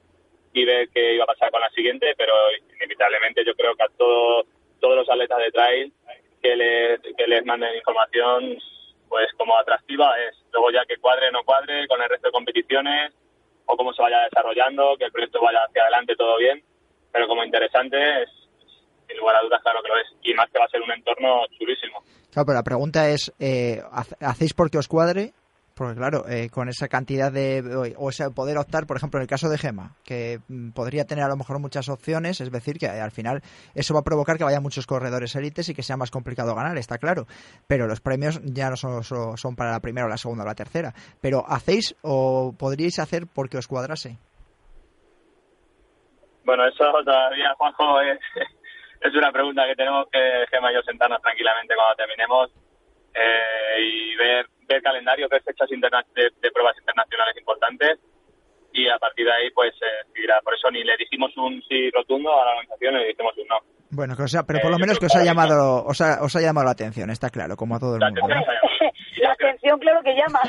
y 0.51 0.65
ver 0.65 0.89
qué 0.89 1.15
iba 1.15 1.23
a 1.23 1.27
pasar 1.27 1.49
con 1.49 1.61
la 1.61 1.69
siguiente, 1.69 2.13
pero 2.17 2.33
inevitablemente 2.75 3.45
yo 3.45 3.55
creo 3.55 3.75
que 3.75 3.83
a 3.83 3.89
todos 3.97 4.45
todos 4.83 4.97
los 4.97 5.09
atletas 5.09 5.39
de 5.39 5.51
trail 5.51 5.93
que 6.41 6.55
les, 6.57 7.02
les 7.27 7.45
manden 7.45 7.75
información 7.75 8.57
pues 9.09 9.27
como 9.37 9.55
atractiva 9.57 10.09
es 10.27 10.35
luego 10.51 10.71
ya 10.71 10.85
que 10.87 10.97
cuadre 10.97 11.29
o 11.29 11.31
no 11.31 11.43
cuadre 11.43 11.87
con 11.87 12.01
el 12.01 12.09
resto 12.09 12.27
de 12.27 12.31
competiciones 12.31 13.13
o 13.65 13.77
cómo 13.77 13.93
se 13.93 14.01
vaya 14.01 14.23
desarrollando, 14.23 14.95
que 14.97 15.05
el 15.05 15.11
proyecto 15.11 15.39
vaya 15.41 15.59
hacia 15.67 15.83
adelante 15.83 16.15
todo 16.15 16.37
bien, 16.37 16.63
pero 17.11 17.27
como 17.27 17.43
interesante 17.43 18.23
es, 18.23 18.29
sin 19.07 19.17
lugar 19.17 19.35
a 19.35 19.43
dudas 19.43 19.61
claro 19.61 19.81
que 19.83 19.89
lo 19.89 19.97
es 19.97 20.07
y 20.23 20.33
más 20.33 20.49
que 20.49 20.59
va 20.59 20.65
a 20.65 20.69
ser 20.69 20.81
un 20.81 20.91
entorno 20.91 21.45
chulísimo. 21.57 22.03
Claro, 22.31 22.45
pero 22.47 22.57
la 22.57 22.63
pregunta 22.63 23.09
es, 23.09 23.31
eh, 23.39 23.81
¿hacéis 24.19 24.53
porque 24.53 24.79
os 24.79 24.87
cuadre 24.87 25.33
porque 25.75 25.95
claro, 25.95 26.27
eh, 26.29 26.49
con 26.49 26.69
esa 26.69 26.87
cantidad 26.87 27.31
de... 27.31 27.93
o 27.97 28.09
ese 28.09 28.29
poder 28.29 28.57
optar, 28.57 28.85
por 28.85 28.97
ejemplo, 28.97 29.19
en 29.19 29.23
el 29.23 29.27
caso 29.27 29.49
de 29.49 29.57
Gema, 29.57 29.95
que 30.03 30.39
mm, 30.47 30.71
podría 30.71 31.05
tener 31.05 31.23
a 31.23 31.29
lo 31.29 31.35
mejor 31.35 31.59
muchas 31.59 31.89
opciones, 31.89 32.41
es 32.41 32.51
decir, 32.51 32.77
que 32.77 32.87
al 32.87 33.11
final 33.11 33.41
eso 33.73 33.93
va 33.93 34.01
a 34.01 34.03
provocar 34.03 34.37
que 34.37 34.43
vaya 34.43 34.59
muchos 34.59 34.85
corredores 34.85 35.35
élites 35.35 35.69
y 35.69 35.73
que 35.73 35.83
sea 35.83 35.97
más 35.97 36.11
complicado 36.11 36.53
ganar, 36.53 36.77
está 36.77 36.97
claro. 36.97 37.25
Pero 37.67 37.87
los 37.87 38.01
premios 38.01 38.39
ya 38.43 38.69
no 38.69 38.75
son, 38.75 39.03
son 39.03 39.55
para 39.55 39.71
la 39.71 39.79
primera 39.79 40.05
o 40.05 40.09
la 40.09 40.17
segunda 40.17 40.43
o 40.43 40.47
la 40.47 40.55
tercera. 40.55 40.93
Pero 41.21 41.43
¿hacéis 41.47 41.95
o 42.01 42.53
podríais 42.57 42.99
hacer 42.99 43.23
porque 43.33 43.57
os 43.57 43.67
cuadrase? 43.67 44.17
Bueno, 46.45 46.67
eso 46.67 46.83
todavía, 47.03 47.53
Juanjo, 47.57 48.01
es, 48.01 48.19
es 49.01 49.15
una 49.15 49.31
pregunta 49.31 49.63
que 49.67 49.75
tenemos 49.75 50.07
que 50.11 50.19
Gema 50.51 50.71
y 50.71 50.75
yo 50.75 50.81
sentarnos 50.83 51.21
tranquilamente 51.21 51.73
cuando 51.75 51.95
terminemos 51.95 52.51
eh, 53.13 53.81
y 53.81 54.15
ver 54.15 54.52
ver 54.67 54.81
calendario, 54.81 55.27
ver 55.29 55.43
fechas 55.43 55.69
de, 55.69 55.77
de, 56.41 56.51
pruebas 56.51 56.77
internacionales 56.77 57.35
importantes 57.37 57.99
y 58.71 58.89
a 58.89 58.97
partir 58.97 59.25
de 59.25 59.33
ahí 59.33 59.51
pues 59.51 59.73
eh, 59.81 60.27
por 60.43 60.53
eso 60.53 60.71
ni 60.71 60.83
le 60.83 60.97
dijimos 60.97 61.31
un 61.37 61.61
sí 61.63 61.91
rotundo 61.91 62.33
a 62.33 62.45
la 62.45 62.51
organización 62.51 62.95
ni 62.95 62.99
le 63.01 63.07
dijimos 63.07 63.37
un 63.37 63.47
no. 63.47 63.57
Bueno, 63.91 64.15
que 64.17 64.27
sea, 64.27 64.43
pero 64.43 64.59
por 64.59 64.71
lo 64.71 64.77
eh, 64.77 64.81
menos 64.81 64.97
que 64.97 65.05
os 65.05 65.15
ha 65.15 65.23
llamado 65.23 65.85
os 65.85 66.01
ha, 66.01 66.23
os 66.23 66.35
ha 66.35 66.41
llamado 66.41 66.65
la 66.65 66.71
atención, 66.71 67.09
está 67.09 67.29
claro, 67.29 67.55
como 67.55 67.75
a 67.75 67.79
todo 67.79 67.95
el 67.95 68.01
mundo. 68.01 68.27
la 69.21 69.31
atención 69.31 69.79
claro 69.79 70.01
que 70.03 70.15
llama. 70.15 70.41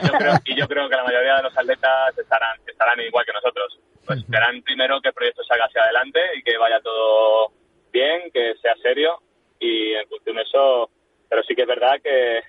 y 0.45 0.59
yo 0.59 0.67
creo 0.67 0.89
que 0.89 0.97
la 0.97 1.05
mayoría 1.05 1.37
de 1.37 1.43
los 1.43 1.57
atletas 1.57 2.19
estarán 2.19 2.59
estarán 2.67 3.01
igual 3.01 3.25
que 3.27 3.33
nosotros. 3.33 3.79
Pues 4.07 4.19
esperan 4.21 4.63
primero 4.63 5.01
que 5.01 5.09
el 5.09 5.15
proyecto 5.15 5.43
salga 5.45 5.65
hacia 5.65 5.83
adelante 5.83 6.21
y 6.37 6.43
que 6.43 6.59
vaya 6.59 6.81
todo 6.81 7.53
bien, 7.93 8.31
que 8.33 8.55
sea 8.61 8.75
serio 8.83 9.21
y 9.59 9.95
en 9.95 10.09
función 10.09 10.37
de 10.37 10.43
eso, 10.43 10.91
pero 11.29 11.43
sí 11.45 11.55
que 11.55 11.63
es 11.63 11.69
verdad 11.69 12.01
que 12.03 12.41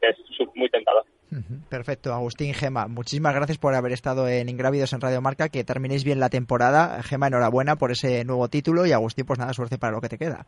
es 0.00 0.16
muy 0.54 0.68
tentador. 0.68 1.04
Perfecto, 1.68 2.14
Agustín 2.14 2.54
Gema, 2.54 2.88
muchísimas 2.88 3.34
gracias 3.34 3.58
por 3.58 3.74
haber 3.74 3.92
estado 3.92 4.28
en 4.28 4.48
Ingrávidos 4.48 4.94
en 4.94 5.00
Radio 5.00 5.20
Marca, 5.20 5.50
que 5.50 5.62
terminéis 5.62 6.02
bien 6.02 6.20
la 6.20 6.30
temporada. 6.30 7.02
Gema, 7.02 7.26
enhorabuena 7.26 7.76
por 7.76 7.90
ese 7.90 8.24
nuevo 8.24 8.48
título 8.48 8.86
y 8.86 8.92
Agustín, 8.92 9.26
pues 9.26 9.38
nada, 9.38 9.52
suerte 9.52 9.78
para 9.78 9.92
lo 9.92 10.00
que 10.00 10.08
te 10.08 10.16
queda. 10.16 10.46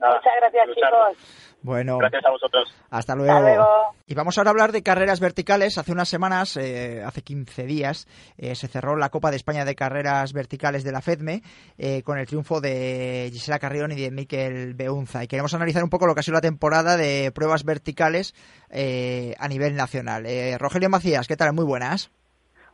Muchas 0.00 0.32
gracias, 0.40 0.68
chicos. 0.74 1.47
Bueno, 1.62 1.98
gracias 1.98 2.24
a 2.24 2.30
vosotros. 2.30 2.72
Hasta 2.90 3.14
luego. 3.14 3.66
Y 4.06 4.14
vamos 4.14 4.38
ahora 4.38 4.50
a 4.50 4.52
hablar 4.52 4.72
de 4.72 4.82
carreras 4.82 5.20
verticales. 5.20 5.76
Hace 5.76 5.92
unas 5.92 6.08
semanas, 6.08 6.56
eh, 6.56 7.02
hace 7.04 7.22
15 7.22 7.64
días, 7.64 8.06
eh, 8.38 8.54
se 8.54 8.68
cerró 8.68 8.96
la 8.96 9.10
Copa 9.10 9.30
de 9.30 9.36
España 9.36 9.64
de 9.64 9.74
Carreras 9.74 10.32
Verticales 10.32 10.84
de 10.84 10.92
la 10.92 11.02
FEDME 11.02 11.42
eh, 11.76 12.02
con 12.02 12.18
el 12.18 12.26
triunfo 12.26 12.60
de 12.60 13.28
Gisela 13.32 13.58
Carrión 13.58 13.92
y 13.92 13.96
de 13.96 14.10
Miquel 14.10 14.74
Beunza. 14.74 15.24
Y 15.24 15.28
queremos 15.28 15.52
analizar 15.52 15.82
un 15.82 15.90
poco 15.90 16.06
lo 16.06 16.14
que 16.14 16.20
ha 16.20 16.22
sido 16.22 16.36
la 16.36 16.40
temporada 16.40 16.96
de 16.96 17.32
pruebas 17.34 17.64
verticales 17.64 18.34
a 18.70 19.48
nivel 19.48 19.74
nacional. 19.74 20.26
Rogelio 20.58 20.88
Macías, 20.88 21.26
¿qué 21.26 21.36
tal? 21.36 21.52
Muy 21.52 21.64
buenas. 21.64 22.10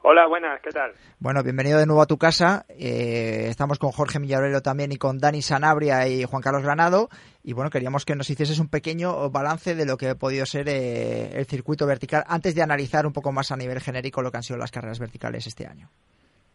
Hola, 0.06 0.26
buenas, 0.26 0.60
¿qué 0.60 0.68
tal? 0.68 0.92
Bueno, 1.18 1.42
bienvenido 1.42 1.78
de 1.78 1.86
nuevo 1.86 2.02
a 2.02 2.06
tu 2.06 2.18
casa. 2.18 2.66
Eh, 2.68 3.46
estamos 3.48 3.78
con 3.78 3.90
Jorge 3.90 4.18
Millarero 4.18 4.60
también 4.60 4.92
y 4.92 4.98
con 4.98 5.18
Dani 5.18 5.40
Sanabria 5.40 6.06
y 6.06 6.24
Juan 6.24 6.42
Carlos 6.42 6.62
Granado. 6.62 7.08
Y 7.42 7.54
bueno, 7.54 7.70
queríamos 7.70 8.04
que 8.04 8.14
nos 8.14 8.28
hicieses 8.28 8.58
un 8.58 8.68
pequeño 8.68 9.30
balance 9.30 9.74
de 9.74 9.86
lo 9.86 9.96
que 9.96 10.10
ha 10.10 10.14
podido 10.14 10.44
ser 10.44 10.68
eh, 10.68 11.30
el 11.32 11.46
circuito 11.46 11.86
vertical 11.86 12.22
antes 12.28 12.54
de 12.54 12.60
analizar 12.60 13.06
un 13.06 13.14
poco 13.14 13.32
más 13.32 13.50
a 13.50 13.56
nivel 13.56 13.80
genérico 13.80 14.20
lo 14.20 14.30
que 14.30 14.36
han 14.36 14.42
sido 14.42 14.58
las 14.58 14.70
carreras 14.70 15.00
verticales 15.00 15.46
este 15.46 15.66
año. 15.66 15.88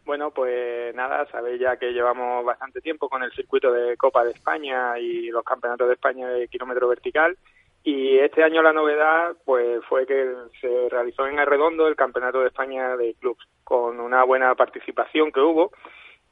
Bueno, 0.04 0.30
pues 0.30 0.94
nada, 0.94 1.26
sabéis 1.32 1.60
ya 1.60 1.76
que 1.76 1.90
llevamos 1.90 2.44
bastante 2.44 2.80
tiempo 2.80 3.08
con 3.08 3.24
el 3.24 3.32
circuito 3.32 3.72
de 3.72 3.96
Copa 3.96 4.22
de 4.22 4.30
España 4.30 4.96
y 4.96 5.26
los 5.26 5.42
campeonatos 5.42 5.88
de 5.88 5.94
España 5.94 6.28
de 6.28 6.46
kilómetro 6.46 6.86
vertical 6.86 7.36
y 7.82 8.18
este 8.18 8.42
año 8.42 8.62
la 8.62 8.72
novedad 8.72 9.36
pues 9.44 9.82
fue 9.88 10.06
que 10.06 10.34
se 10.60 10.88
realizó 10.90 11.26
en 11.26 11.38
Arredondo 11.38 11.88
el 11.88 11.96
Campeonato 11.96 12.40
de 12.40 12.48
España 12.48 12.96
de 12.96 13.14
Clubs, 13.14 13.46
con 13.64 14.00
una 14.00 14.24
buena 14.24 14.54
participación 14.54 15.32
que 15.32 15.40
hubo 15.40 15.70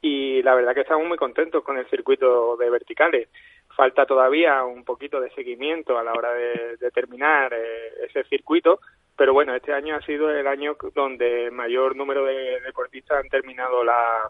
y 0.01 0.41
la 0.43 0.55
verdad 0.55 0.73
que 0.73 0.81
estamos 0.81 1.07
muy 1.07 1.17
contentos 1.17 1.63
con 1.63 1.77
el 1.77 1.89
circuito 1.89 2.55
de 2.57 2.69
verticales. 2.69 3.29
Falta 3.75 4.05
todavía 4.05 4.63
un 4.63 4.83
poquito 4.83 5.19
de 5.19 5.31
seguimiento 5.31 5.97
a 5.97 6.03
la 6.03 6.13
hora 6.13 6.33
de, 6.33 6.91
terminar 6.91 7.53
eh, 7.53 8.05
ese 8.07 8.23
circuito, 8.25 8.79
pero 9.15 9.33
bueno, 9.33 9.53
este 9.55 9.73
año 9.73 9.95
ha 9.95 10.01
sido 10.01 10.29
el 10.29 10.47
año 10.47 10.77
donde 10.93 11.51
mayor 11.51 11.95
número 11.95 12.25
de 12.25 12.61
deportistas 12.61 13.19
han 13.19 13.29
terminado 13.29 13.83
la, 13.83 14.29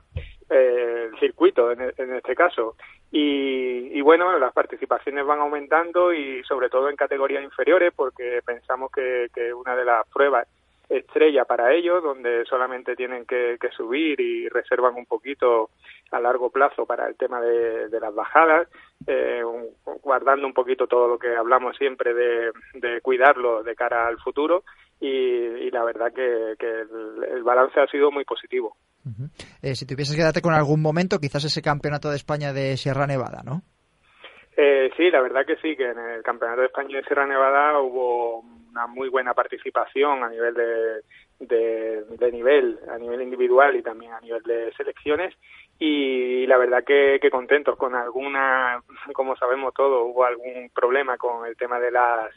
eh, 0.49 1.09
el 1.11 1.19
circuito 1.19 1.71
en, 1.71 1.81
este 2.15 2.35
caso. 2.35 2.75
Y, 3.11 3.97
y, 3.97 4.01
bueno, 4.01 4.37
las 4.37 4.53
participaciones 4.53 5.25
van 5.25 5.39
aumentando 5.39 6.13
y 6.13 6.43
sobre 6.43 6.69
todo 6.69 6.89
en 6.89 6.95
categorías 6.95 7.43
inferiores 7.43 7.91
porque 7.95 8.41
pensamos 8.45 8.91
que, 8.91 9.29
que 9.33 9.51
una 9.51 9.75
de 9.75 9.85
las 9.85 10.07
pruebas 10.09 10.47
estrella 10.89 11.45
para 11.45 11.73
ellos, 11.73 12.03
donde 12.03 12.45
solamente 12.45 12.95
tienen 12.95 13.25
que, 13.25 13.57
subir 13.77 14.19
y 14.19 14.49
reservan 14.49 14.95
un 14.95 15.05
poquito 15.05 15.69
a 16.11 16.19
largo 16.19 16.49
plazo 16.49 16.85
para 16.85 17.07
el 17.07 17.15
tema 17.15 17.39
de, 17.39 17.99
las 17.99 18.13
bajadas, 18.13 18.67
eh, 19.05 19.43
guardando 20.01 20.47
un 20.47 20.53
poquito 20.53 20.87
todo 20.87 21.07
lo 21.07 21.19
que 21.19 21.35
hablamos 21.35 21.77
siempre 21.77 22.13
de, 22.13 23.01
cuidarlo 23.01 23.63
de 23.63 23.75
cara 23.75 24.07
al 24.07 24.17
futuro 24.17 24.63
y, 24.99 25.69
la 25.69 25.83
verdad 25.83 26.11
que, 26.11 26.55
el, 26.59 27.43
balance 27.43 27.79
ha 27.79 27.87
sido 27.87 28.11
muy 28.11 28.25
positivo. 28.25 28.75
Eh, 29.61 29.75
si 29.75 29.85
tuvieses 29.85 30.15
que 30.15 30.23
darte 30.23 30.41
con 30.41 30.53
algún 30.53 30.81
momento, 30.81 31.19
quizás 31.19 31.45
ese 31.45 31.61
campeonato 31.61 32.09
de 32.09 32.17
España 32.17 32.53
de 32.53 32.77
Sierra 32.77 33.07
Nevada, 33.07 33.41
¿no? 33.43 33.61
Eh, 34.61 34.91
sí, 34.97 35.09
la 35.09 35.21
verdad 35.21 35.45
que 35.45 35.55
sí, 35.57 35.77
que 35.77 35.89
en 35.89 35.97
el 35.97 36.21
Campeonato 36.21 36.59
de 36.59 36.67
España 36.67 36.97
de 36.97 37.03
Sierra 37.05 37.25
Nevada 37.25 37.79
hubo 37.79 38.41
una 38.41 38.87
muy 38.87 39.07
buena 39.07 39.33
participación 39.33 40.21
a 40.21 40.29
nivel 40.29 40.53
de, 40.53 41.01
de, 41.39 42.31
nivel, 42.31 42.77
a 42.89 42.97
nivel 42.97 43.21
individual 43.21 43.77
y 43.77 43.81
también 43.81 44.11
a 44.11 44.19
nivel 44.19 44.43
de 44.43 44.73
selecciones 44.73 45.33
y 45.79 46.45
la 46.45 46.57
verdad 46.57 46.83
que, 46.83 47.19
que 47.21 47.31
contentos 47.31 47.77
con 47.77 47.95
alguna, 47.95 48.83
como 49.13 49.37
sabemos 49.37 49.73
todos, 49.73 50.03
hubo 50.05 50.25
algún 50.25 50.69
problema 50.75 51.17
con 51.17 51.45
el 51.45 51.55
tema 51.55 51.79
de 51.79 51.91
las 51.91 52.29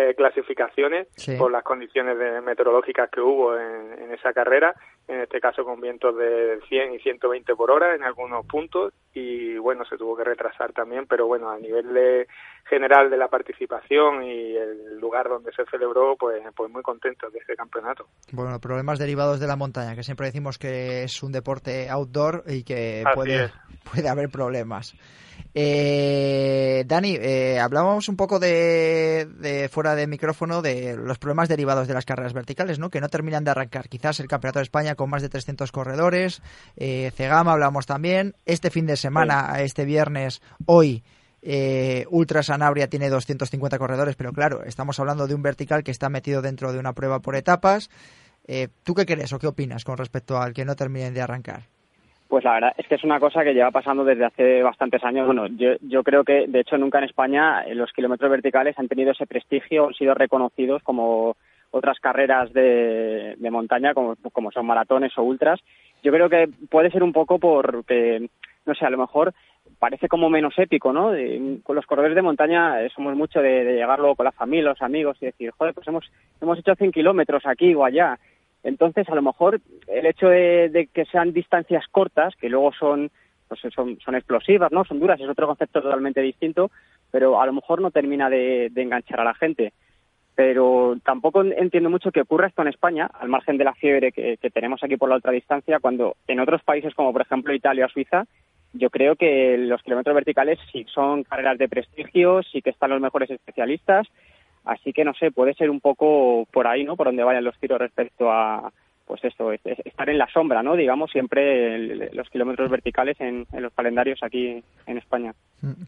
eh, 0.00 0.14
clasificaciones 0.14 1.08
por 1.36 1.50
las 1.50 1.64
condiciones 1.64 2.16
meteorológicas 2.44 3.10
que 3.10 3.20
hubo 3.20 3.58
en, 3.58 4.12
esa 4.12 4.32
carrera, 4.32 4.72
en 5.08 5.22
este 5.22 5.40
caso 5.40 5.64
con 5.64 5.80
vientos 5.80 6.16
de 6.16 6.60
100 6.68 6.94
y 6.94 6.98
120 7.00 7.56
por 7.56 7.72
hora 7.72 7.96
en 7.96 8.04
algunos 8.04 8.46
puntos 8.46 8.94
y 9.12 9.58
bueno, 9.58 9.84
se 9.86 9.96
tuvo 9.96 10.16
que 10.16 10.22
retrasar 10.22 10.72
también, 10.72 11.06
pero 11.08 11.26
bueno, 11.26 11.50
a 11.50 11.58
nivel 11.58 11.92
de, 11.92 12.28
general 12.68 13.10
de 13.10 13.16
la 13.16 13.26
participación 13.26 14.22
y 14.22 14.54
el 14.54 15.00
lugar 15.00 15.28
donde 15.28 15.50
se 15.50 15.64
celebró, 15.64 16.14
pues, 16.16 16.44
pues 16.54 16.70
muy 16.70 16.82
contentos 16.82 17.32
de 17.32 17.40
este 17.40 17.56
campeonato. 17.56 18.06
Bueno, 18.30 18.60
problemas 18.60 19.00
derivados 19.00 19.40
de 19.40 19.48
la 19.48 19.56
montaña, 19.56 19.96
que 19.96 20.04
siempre 20.04 20.26
decimos 20.26 20.58
que 20.58 21.02
es 21.02 21.24
un 21.24 21.32
deporte 21.32 21.90
outdoor 21.90 22.44
y 22.46 22.62
que 22.62 23.02
puede, 23.16 23.50
puede 23.92 24.08
haber 24.08 24.28
problemas. 24.28 24.94
Eh, 25.60 26.84
Dani, 26.86 27.16
eh, 27.20 27.58
hablábamos 27.58 28.08
un 28.08 28.14
poco 28.14 28.38
de, 28.38 29.68
fuera 29.72 29.96
de 29.96 30.06
micrófono 30.06 30.62
de 30.62 30.96
los 30.96 31.18
problemas 31.18 31.48
derivados 31.48 31.88
de 31.88 31.94
las 31.94 32.04
carreras 32.04 32.32
verticales, 32.32 32.78
¿no? 32.78 32.90
Que 32.90 33.00
no 33.00 33.08
terminan 33.08 33.42
de 33.42 33.50
arrancar. 33.50 33.88
Quizás 33.88 34.20
el 34.20 34.28
Campeonato 34.28 34.60
de 34.60 34.62
España 34.62 34.94
con 34.94 35.10
más 35.10 35.20
de 35.20 35.28
300 35.28 35.72
corredores, 35.72 36.42
eh, 36.76 37.10
Cegama 37.16 37.54
hablamos 37.54 37.86
también. 37.86 38.36
Este 38.46 38.70
fin 38.70 38.86
de 38.86 38.96
semana, 38.96 39.60
este 39.60 39.84
viernes, 39.84 40.42
hoy, 40.66 41.02
eh, 41.42 42.06
Ultra 42.08 42.44
Sanabria 42.44 42.88
tiene 42.88 43.10
250 43.10 43.78
corredores, 43.80 44.14
pero 44.14 44.32
claro, 44.32 44.62
estamos 44.62 45.00
hablando 45.00 45.26
de 45.26 45.34
un 45.34 45.42
vertical 45.42 45.82
que 45.82 45.90
está 45.90 46.08
metido 46.08 46.40
dentro 46.40 46.72
de 46.72 46.78
una 46.78 46.92
prueba 46.92 47.18
por 47.18 47.34
etapas. 47.34 47.90
Eh, 48.46 48.68
¿Tú 48.84 48.94
qué 48.94 49.06
crees 49.06 49.32
o 49.32 49.40
qué 49.40 49.48
opinas 49.48 49.82
con 49.82 49.98
respecto 49.98 50.40
al 50.40 50.52
que 50.52 50.64
no 50.64 50.76
terminen 50.76 51.14
de 51.14 51.20
arrancar? 51.20 51.66
Pues 52.28 52.44
la 52.44 52.52
verdad 52.52 52.74
es 52.76 52.86
que 52.86 52.96
es 52.96 53.04
una 53.04 53.18
cosa 53.18 53.42
que 53.42 53.54
lleva 53.54 53.70
pasando 53.70 54.04
desde 54.04 54.26
hace 54.26 54.62
bastantes 54.62 55.02
años. 55.02 55.24
Bueno, 55.24 55.46
yo, 55.46 55.76
yo 55.80 56.02
creo 56.04 56.24
que, 56.24 56.46
de 56.46 56.60
hecho, 56.60 56.76
nunca 56.76 56.98
en 56.98 57.04
España 57.04 57.62
eh, 57.62 57.74
los 57.74 57.90
kilómetros 57.92 58.30
verticales 58.30 58.78
han 58.78 58.86
tenido 58.86 59.12
ese 59.12 59.26
prestigio, 59.26 59.86
han 59.86 59.94
sido 59.94 60.12
reconocidos 60.12 60.82
como 60.82 61.36
otras 61.70 61.98
carreras 62.00 62.52
de, 62.52 63.36
montaña, 63.50 63.94
como, 63.94 64.16
como 64.32 64.50
son 64.52 64.66
maratones 64.66 65.16
o 65.16 65.22
ultras. 65.22 65.60
Yo 66.02 66.12
creo 66.12 66.28
que 66.28 66.48
puede 66.70 66.90
ser 66.90 67.02
un 67.02 67.14
poco 67.14 67.38
porque, 67.38 68.28
no 68.66 68.74
sé, 68.74 68.84
a 68.84 68.90
lo 68.90 68.98
mejor 68.98 69.32
parece 69.78 70.08
como 70.08 70.28
menos 70.28 70.54
épico, 70.58 70.92
¿no? 70.92 71.12
con 71.62 71.76
los 71.76 71.86
corredores 71.86 72.14
de 72.14 72.22
montaña 72.22 72.82
eh, 72.82 72.90
somos 72.94 73.14
mucho 73.16 73.40
de, 73.40 73.64
de, 73.64 73.74
llegar 73.74 73.98
luego 73.98 74.16
con 74.16 74.24
la 74.24 74.32
familia, 74.32 74.70
los 74.70 74.82
amigos 74.82 75.16
y 75.20 75.26
decir, 75.26 75.50
joder, 75.56 75.74
pues 75.74 75.86
hemos, 75.88 76.10
hemos 76.40 76.58
hecho 76.58 76.74
100 76.74 76.92
kilómetros 76.92 77.46
aquí 77.46 77.74
o 77.74 77.84
allá 77.84 78.18
entonces, 78.62 79.08
a 79.08 79.14
lo 79.14 79.22
mejor 79.22 79.60
el 79.86 80.06
hecho 80.06 80.28
de, 80.28 80.88
que 80.92 81.04
sean 81.06 81.32
distancias 81.32 81.84
cortas, 81.90 82.34
que 82.36 82.48
luego 82.48 82.72
son, 82.72 83.10
pues 83.46 83.60
son, 83.74 83.98
son 84.00 84.14
explosivas, 84.14 84.72
¿no? 84.72 84.84
Son 84.84 84.98
duras, 84.98 85.20
es 85.20 85.28
otro 85.28 85.46
concepto 85.46 85.80
totalmente 85.80 86.20
distinto, 86.20 86.70
pero 87.10 87.40
a 87.40 87.46
lo 87.46 87.52
mejor 87.52 87.80
no 87.80 87.90
termina 87.90 88.28
de, 88.28 88.70
enganchar 88.74 89.20
a 89.20 89.24
la 89.24 89.34
gente. 89.34 89.72
Pero 90.34 90.96
tampoco 91.04 91.42
entiendo 91.42 91.90
mucho 91.90 92.12
que 92.12 92.20
ocurra 92.20 92.46
esto 92.46 92.62
en 92.62 92.68
España, 92.68 93.10
al 93.12 93.28
margen 93.28 93.58
de 93.58 93.64
la 93.64 93.74
fiebre 93.74 94.12
que, 94.12 94.38
tenemos 94.52 94.82
aquí 94.82 94.96
por 94.96 95.08
la 95.08 95.16
otra 95.16 95.32
distancia, 95.32 95.80
cuando 95.80 96.16
en 96.28 96.40
otros 96.40 96.62
países 96.62 96.94
como 96.94 97.12
por 97.12 97.22
ejemplo 97.22 97.52
Italia 97.52 97.86
o 97.86 97.88
Suiza, 97.88 98.24
yo 98.72 98.90
creo 98.90 99.16
que 99.16 99.56
los 99.58 99.82
kilómetros 99.82 100.14
verticales 100.14 100.58
sí 100.70 100.86
son 100.92 101.24
carreras 101.24 101.58
de 101.58 101.68
prestigio, 101.68 102.42
sí 102.42 102.62
que 102.62 102.70
están 102.70 102.90
los 102.90 103.00
mejores 103.00 103.30
especialistas 103.30 104.06
Así 104.68 104.92
que 104.92 105.02
no 105.02 105.14
sé, 105.14 105.30
puede 105.30 105.54
ser 105.54 105.70
un 105.70 105.80
poco 105.80 106.46
por 106.52 106.66
ahí, 106.66 106.84
¿no? 106.84 106.94
Por 106.94 107.06
donde 107.06 107.24
vayan 107.24 107.42
los 107.42 107.58
tiros 107.58 107.78
respecto 107.78 108.30
a, 108.30 108.70
pues 109.06 109.24
esto, 109.24 109.50
estar 109.50 110.10
en 110.10 110.18
la 110.18 110.28
sombra, 110.30 110.62
¿no? 110.62 110.76
Digamos, 110.76 111.10
siempre 111.10 111.78
los 112.12 112.28
kilómetros 112.28 112.68
verticales 112.70 113.18
en, 113.18 113.46
los 113.50 113.72
calendarios 113.72 114.22
aquí 114.22 114.62
en 114.86 114.98
España. 114.98 115.32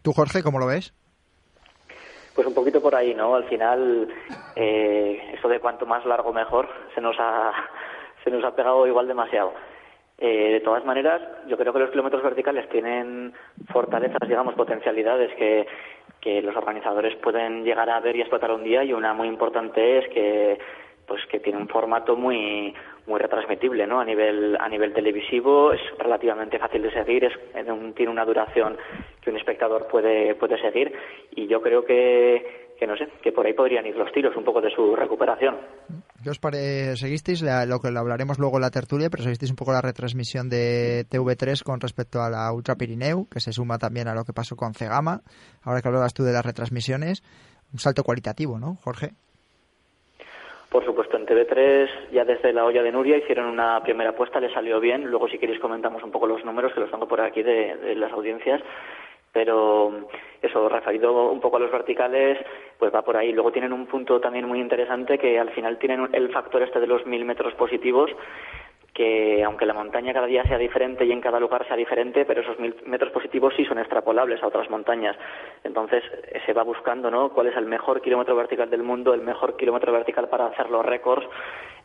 ¿Tú, 0.01 0.13
Jorge, 0.13 0.41
cómo 0.41 0.57
lo 0.57 0.65
ves? 0.65 0.95
Pues 2.33 2.47
un 2.47 2.55
poquito 2.55 2.81
por 2.81 2.95
ahí, 2.95 3.13
¿no? 3.13 3.35
Al 3.35 3.47
final, 3.47 4.07
eh, 4.55 5.35
eso 5.37 5.47
de 5.47 5.59
cuanto 5.59 5.85
más 5.85 6.03
largo 6.07 6.33
mejor, 6.33 6.67
se 6.95 7.01
nos 7.01 7.15
ha, 7.19 7.51
se 8.23 8.31
nos 8.31 8.43
ha 8.43 8.55
pegado 8.55 8.87
igual 8.87 9.07
demasiado. 9.07 9.53
Eh, 10.17 10.53
de 10.53 10.59
todas 10.61 10.83
maneras, 10.85 11.21
yo 11.47 11.55
creo 11.55 11.71
que 11.71 11.79
los 11.79 11.91
kilómetros 11.91 12.23
verticales 12.23 12.67
tienen 12.69 13.33
fortalezas, 13.71 14.27
digamos, 14.27 14.55
potencialidades 14.55 15.35
que, 15.35 15.67
que 16.21 16.41
los 16.41 16.55
organizadores 16.55 17.15
pueden 17.17 17.63
llegar 17.63 17.89
a 17.89 17.99
ver 17.99 18.15
y 18.15 18.21
explotar 18.21 18.51
un 18.51 18.63
día 18.63 18.83
y 18.83 18.93
una 18.93 19.13
muy 19.13 19.27
importante 19.27 19.97
es 19.97 20.07
que 20.09 20.59
pues 21.07 21.25
que 21.25 21.39
tiene 21.39 21.59
un 21.59 21.67
formato 21.67 22.15
muy 22.15 22.73
muy 23.07 23.19
retransmitible 23.19 23.87
no 23.87 23.99
a 23.99 24.05
nivel 24.05 24.55
a 24.59 24.69
nivel 24.69 24.93
televisivo 24.93 25.73
es 25.73 25.81
relativamente 25.97 26.59
fácil 26.59 26.83
de 26.83 26.91
seguir 26.91 27.25
es 27.25 27.33
tiene 27.95 28.11
una 28.11 28.23
duración 28.23 28.77
que 29.19 29.31
un 29.31 29.37
espectador 29.37 29.87
puede 29.87 30.35
puede 30.35 30.61
seguir 30.61 30.93
y 31.31 31.47
yo 31.47 31.61
creo 31.61 31.83
que 31.83 32.71
que 32.81 32.87
no 32.87 32.97
sé, 32.97 33.09
que 33.21 33.31
por 33.31 33.45
ahí 33.45 33.53
podrían 33.53 33.85
ir 33.85 33.95
los 33.95 34.11
tiros 34.11 34.35
un 34.35 34.43
poco 34.43 34.59
de 34.59 34.71
su 34.71 34.95
recuperación. 34.95 35.55
¿Qué 36.23 36.29
os 36.29 36.39
pare... 36.39 36.95
¿Seguisteis 36.95 37.41
lo 37.41 37.79
que 37.79 37.89
lo 37.89 37.99
hablaremos 37.99 38.37
luego 38.37 38.57
en 38.57 38.61
la 38.61 38.69
tertulia, 38.69 39.09
pero 39.09 39.23
seguisteis 39.23 39.49
un 39.49 39.55
poco 39.55 39.71
la 39.71 39.81
retransmisión 39.81 40.49
de 40.49 41.05
TV3 41.09 41.63
con 41.63 41.79
respecto 41.79 42.21
a 42.21 42.29
la 42.29 42.51
Ultra 42.53 42.75
Pirineu, 42.75 43.27
que 43.27 43.39
se 43.39 43.51
suma 43.51 43.79
también 43.79 44.07
a 44.07 44.13
lo 44.13 44.23
que 44.23 44.33
pasó 44.33 44.55
con 44.55 44.73
Cegama? 44.73 45.21
Ahora 45.63 45.81
que 45.81 45.87
hablabas 45.87 46.13
tú 46.13 46.23
de 46.23 46.33
las 46.33 46.45
retransmisiones, 46.45 47.23
un 47.73 47.79
salto 47.79 48.03
cualitativo, 48.03 48.59
¿no, 48.59 48.75
Jorge? 48.83 49.11
Por 50.69 50.85
supuesto, 50.85 51.17
en 51.17 51.25
TV3 51.25 52.11
ya 52.13 52.23
desde 52.23 52.53
la 52.53 52.65
olla 52.65 52.83
de 52.83 52.91
Nuria 52.91 53.17
hicieron 53.17 53.47
una 53.47 53.81
primera 53.83 54.11
apuesta, 54.11 54.39
le 54.39 54.53
salió 54.53 54.79
bien. 54.79 55.05
Luego, 55.05 55.27
si 55.27 55.37
queréis, 55.37 55.59
comentamos 55.59 56.03
un 56.03 56.11
poco 56.11 56.27
los 56.27 56.45
números 56.45 56.71
que 56.73 56.79
los 56.79 56.91
tengo 56.91 57.07
por 57.07 57.19
aquí 57.19 57.43
de 57.43 57.95
las 57.95 58.11
audiencias. 58.13 58.61
Pero 59.33 60.07
eso, 60.41 60.67
referido 60.67 61.31
un 61.31 61.39
poco 61.39 61.57
a 61.57 61.59
los 61.59 61.71
verticales, 61.71 62.37
pues 62.77 62.93
va 62.93 63.03
por 63.03 63.15
ahí. 63.15 63.31
Luego 63.31 63.51
tienen 63.51 63.73
un 63.73 63.85
punto 63.85 64.19
también 64.19 64.47
muy 64.47 64.59
interesante 64.59 65.17
que 65.17 65.39
al 65.39 65.51
final 65.51 65.77
tienen 65.77 66.09
el 66.13 66.31
factor 66.31 66.63
este 66.63 66.79
de 66.79 66.87
los 66.87 67.05
mil 67.05 67.23
metros 67.25 67.53
positivos, 67.53 68.09
que 68.93 69.41
aunque 69.43 69.65
la 69.65 69.73
montaña 69.73 70.13
cada 70.13 70.27
día 70.27 70.43
sea 70.43 70.57
diferente 70.57 71.05
y 71.05 71.11
en 71.13 71.21
cada 71.21 71.39
lugar 71.39 71.65
sea 71.65 71.77
diferente, 71.77 72.25
pero 72.25 72.41
esos 72.41 72.59
mil 72.59 72.75
metros 72.85 73.11
positivos 73.11 73.53
sí 73.55 73.63
son 73.63 73.79
extrapolables 73.79 74.43
a 74.43 74.47
otras 74.47 74.69
montañas. 74.69 75.15
Entonces 75.63 76.03
se 76.45 76.53
va 76.53 76.63
buscando, 76.63 77.09
¿no? 77.09 77.29
¿Cuál 77.29 77.47
es 77.47 77.55
el 77.55 77.67
mejor 77.67 78.01
kilómetro 78.01 78.35
vertical 78.35 78.69
del 78.69 78.83
mundo, 78.83 79.13
el 79.13 79.21
mejor 79.21 79.55
kilómetro 79.55 79.93
vertical 79.93 80.27
para 80.27 80.47
hacer 80.47 80.69
los 80.69 80.85
récords? 80.85 81.25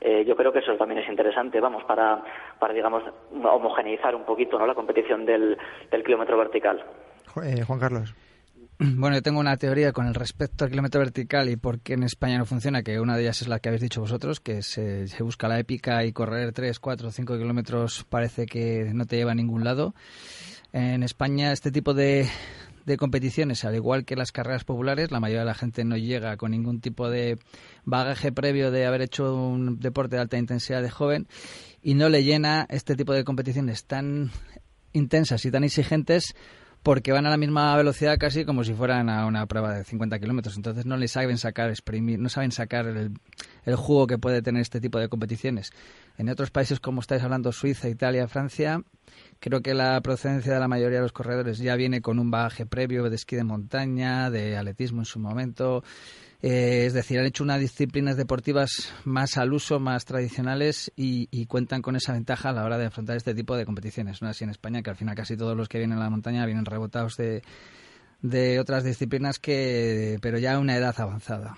Eh, 0.01 0.25
yo 0.27 0.35
creo 0.35 0.53
que 0.53 0.59
eso 0.59 0.75
también 0.75 1.01
es 1.01 1.09
interesante, 1.09 1.61
vamos, 1.61 1.85
para, 1.85 2.23
para 2.59 2.75
digamos, 2.75 3.05
homogeneizar 3.45 4.15
un 4.15 4.25
poquito, 4.25 4.59
¿no? 4.59 4.67
La 4.67 4.75
competición 4.75 5.25
del 5.25 5.57
kilómetro 6.05 6.37
vertical. 6.37 6.85
Eh, 7.43 7.65
Juan 7.65 7.79
Carlos. 7.79 8.15
Bueno, 8.79 9.17
yo 9.17 9.23
tengo 9.23 9.41
una 9.41 9.57
teoría 9.57 9.93
con 9.93 10.07
el 10.07 10.15
respecto 10.15 10.65
al 10.65 10.71
kilómetro 10.71 11.01
vertical 11.01 11.49
y 11.49 11.57
por 11.57 11.81
qué 11.81 11.95
en 11.95 12.03
España 12.03 12.37
no 12.37 12.45
funciona, 12.45 12.83
que 12.83 13.01
una 13.01 13.17
de 13.17 13.23
ellas 13.23 13.41
es 13.41 13.49
la 13.49 13.59
que 13.59 13.71
habéis 13.71 13.81
dicho 13.81 14.03
vosotros, 14.03 14.39
que 14.39 14.61
se, 14.63 15.07
busca 15.21 15.49
la 15.49 15.59
épica 15.59 16.05
y 16.05 16.13
correr 16.13 16.53
3, 16.53 16.79
4, 16.79 17.11
5 17.11 17.39
kilómetros 17.39 18.05
parece 18.11 18.45
que 18.45 18.91
no 18.93 19.07
te 19.07 19.17
lleva 19.17 19.33
a 19.33 19.35
ningún 19.35 19.65
lado. 19.65 19.95
En 20.75 21.03
España 21.03 21.53
este 21.53 21.71
tipo 21.71 21.95
de, 21.95 22.29
de 22.85 22.97
competiciones, 22.99 23.65
al 23.65 23.75
igual 23.75 24.05
que 24.05 24.15
las 24.15 24.31
carreras 24.31 24.65
populares, 24.65 25.11
la 25.11 25.21
mayoría 25.21 25.41
de 25.41 25.47
la 25.47 25.55
gente 25.55 25.83
no 25.85 25.97
llega 25.97 26.37
con 26.37 26.51
ningún 26.51 26.83
tipo 26.83 27.09
de 27.09 27.39
bagaje 27.85 28.31
previo 28.31 28.71
de 28.71 28.85
haber 28.85 29.01
hecho 29.01 29.35
un 29.35 29.79
deporte 29.81 30.17
de 30.17 30.23
alta 30.23 30.37
intensidad 30.37 30.83
de 30.83 30.91
joven 30.91 31.29
y 31.83 31.95
no 31.95 32.11
le 32.11 32.25
llena 32.25 32.67
este 32.69 32.95
tipo 32.95 33.15
de 33.15 33.25
competiciones 33.25 33.87
tan 33.87 34.33
intensas 34.93 35.45
y 35.47 35.51
tan 35.51 35.65
exigentes 35.65 36.35
porque 36.87 37.11
van 37.11 37.27
a 37.27 37.31
la 37.31 37.37
misma 37.37 37.75
velocidad 37.75 38.17
casi 38.17 38.45
como 38.45 38.63
si 38.63 38.73
fueran 38.73 39.11
a 39.11 39.27
una 39.27 39.45
prueba 39.47 39.75
de 39.75 39.83
50 39.83 40.21
kilómetros. 40.21 40.55
Entonces 40.55 40.87
no 40.87 40.97
le 40.97 41.09
saben 41.09 41.37
sacar 41.37 41.69
exprimir, 41.69 42.21
no 42.21 42.29
saben 42.29 42.53
sacar 42.53 42.87
el, 42.87 43.11
el 43.65 43.75
juego 43.75 44.07
que 44.07 44.19
puede 44.19 44.41
tener 44.41 44.63
este 44.63 44.81
tipo 44.81 45.01
de 45.01 45.09
competiciones. 45.09 45.73
En 46.19 46.29
otros 46.29 46.51
países, 46.51 46.81
como 46.81 47.01
estáis 47.01 47.23
hablando, 47.23 47.53
Suiza, 47.53 47.89
Italia, 47.89 48.27
Francia, 48.29 48.83
creo 49.39 49.61
que 49.61 49.75
la 49.75 50.01
procedencia 50.01 50.53
de 50.53 50.61
la 50.61 50.69
mayoría 50.69 50.99
de 50.99 51.03
los 51.03 51.13
corredores 51.13 51.59
ya 51.59 51.77
viene 51.77 52.01
con 52.01 52.19
un 52.19 52.31
bagaje 52.31 52.67
previo 52.67 53.09
de 53.09 53.17
esquí 53.17 53.37
de 53.37 53.45
montaña, 53.45 54.31
de 54.31 54.57
atletismo 54.57 55.03
en 55.03 55.05
su 55.05 55.19
momento. 55.19 55.85
Eh, 56.43 56.85
es 56.87 56.93
decir, 56.93 57.19
han 57.19 57.27
hecho 57.27 57.45
unas 57.45 57.61
disciplinas 57.61 58.17
deportivas 58.17 58.93
más 59.05 59.37
al 59.37 59.53
uso, 59.53 59.81
más 59.81 60.05
tradicionales 60.05 60.93
y, 60.97 61.47
cuentan 61.47 61.83
con 61.83 61.97
esa 61.97 62.13
ventaja 62.13 62.51
a 62.51 62.53
la 62.53 62.65
hora 62.65 62.79
de 62.79 62.87
afrontar 62.87 63.17
este 63.17 63.35
tipo 63.35 63.57
de 63.57 63.65
competiciones. 63.65 64.23
No 64.23 64.29
así 64.29 64.45
en 64.45 64.51
España, 64.51 64.83
que 64.83 64.91
al 64.91 64.97
final 64.97 65.15
casi 65.15 65.37
todos 65.37 65.57
los 65.57 65.69
que 65.69 65.79
vienen 65.79 65.99
a 65.99 66.03
la 66.03 66.11
montaña 66.11 66.47
vienen 66.47 66.65
rebotados 66.65 67.17
de, 67.17 67.43
de 68.23 68.61
otras 68.61 68.85
disciplinas 68.85 69.39
que, 69.39 70.19
pero 70.21 70.39
ya 70.39 70.55
a 70.55 70.59
una 70.59 70.77
edad 70.77 70.95
avanzada. 70.99 71.57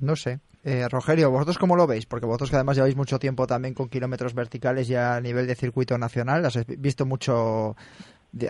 No 0.00 0.16
sé. 0.16 0.40
Eh, 0.64 0.88
Rogerio, 0.90 1.30
¿vosotros 1.30 1.58
cómo 1.58 1.76
lo 1.76 1.86
veis? 1.86 2.06
Porque 2.06 2.26
vosotros 2.26 2.50
que 2.50 2.56
además 2.56 2.76
lleváis 2.76 2.96
mucho 2.96 3.18
tiempo 3.18 3.46
también 3.46 3.72
con 3.72 3.88
kilómetros 3.88 4.34
verticales 4.34 4.88
ya 4.88 5.14
a 5.14 5.20
nivel 5.20 5.46
de 5.46 5.54
circuito 5.54 5.96
nacional, 5.96 6.44
has 6.44 6.66
visto 6.66 7.06
mucho... 7.06 7.76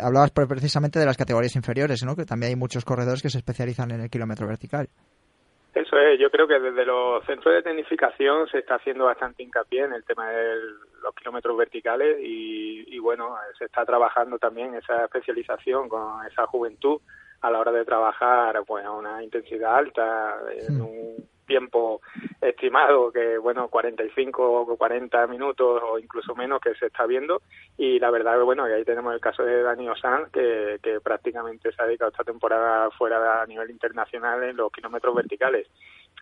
hablabas 0.03 0.31
precisamente 0.31 0.99
de 0.99 1.05
las 1.07 1.19
categorías 1.19 1.55
inferiores, 1.57 2.03
¿no? 2.05 2.17
Que 2.17 2.25
también 2.25 2.51
hay 2.51 2.57
muchos 2.57 2.85
corredores 2.85 3.21
que 3.21 3.29
se 3.29 3.39
especializan 3.39 3.91
en 3.91 4.01
el 4.01 4.11
kilómetro 4.11 4.47
vertical. 4.47 4.89
Eso 5.77 5.99
es, 5.99 6.19
yo 6.19 6.31
creo 6.31 6.49
que 6.49 6.59
desde 6.59 6.87
los 6.87 7.23
centros 7.27 7.55
de 7.55 7.63
tecnificación 7.63 8.49
se 8.49 8.61
está 8.61 8.77
haciendo 8.77 9.05
bastante 9.05 9.43
hincapié 9.43 9.85
en 9.85 9.93
el 9.93 10.05
tema 10.05 10.31
de 10.31 10.55
los 11.03 11.15
kilómetros 11.15 11.55
verticales 11.55 12.17
y, 12.23 12.99
bueno, 12.99 13.37
se 13.59 13.67
está 13.67 13.85
trabajando 13.85 14.39
también 14.39 14.75
esa 14.75 15.05
especialización 15.05 15.87
con 15.91 16.25
esa 16.25 16.47
juventud 16.47 16.99
a 17.43 17.51
la 17.51 17.59
hora 17.59 17.73
de 17.73 17.85
trabajar 17.85 18.59
pues 18.67 18.87
a 18.87 18.91
una 18.91 19.23
intensidad 19.23 19.77
alta, 19.77 20.39
en 20.67 20.79
hmm. 20.79 20.81
un 20.81 21.36
tiempo 21.47 22.01
estimado 22.41 23.11
que 23.11 23.39
bueno 23.39 23.69
45 23.69 24.63
o 24.63 24.77
40 24.77 25.27
minutos 25.27 25.83
o 25.83 25.99
incluso 25.99 26.35
menos 26.35 26.61
que 26.61 26.75
se 26.75 26.87
está 26.87 27.07
viendo. 27.07 27.43
Y 27.79 27.99
la 27.99 28.11
verdad 28.11 28.41
bueno 28.43 28.67
que 28.67 28.75
ahí 28.75 28.85
tenemos 28.85 29.15
el 29.15 29.21
caso 29.21 29.43
de 29.43 29.63
Dani 29.63 29.89
Osan 29.89 30.31
que, 30.33 30.79
que 30.83 31.01
prácticamente 31.01 31.73
se 31.73 31.83
ha 31.83 31.87
dedicado 31.87 32.11
esta 32.11 32.25
temporada 32.25 32.91
fuera 32.91 33.43
a 33.43 33.47
nivel 33.47 33.71
internacional 33.71 34.43
en 34.43 34.57
los 34.57 34.71
kilómetros 34.73 35.15
verticales. 35.15 35.69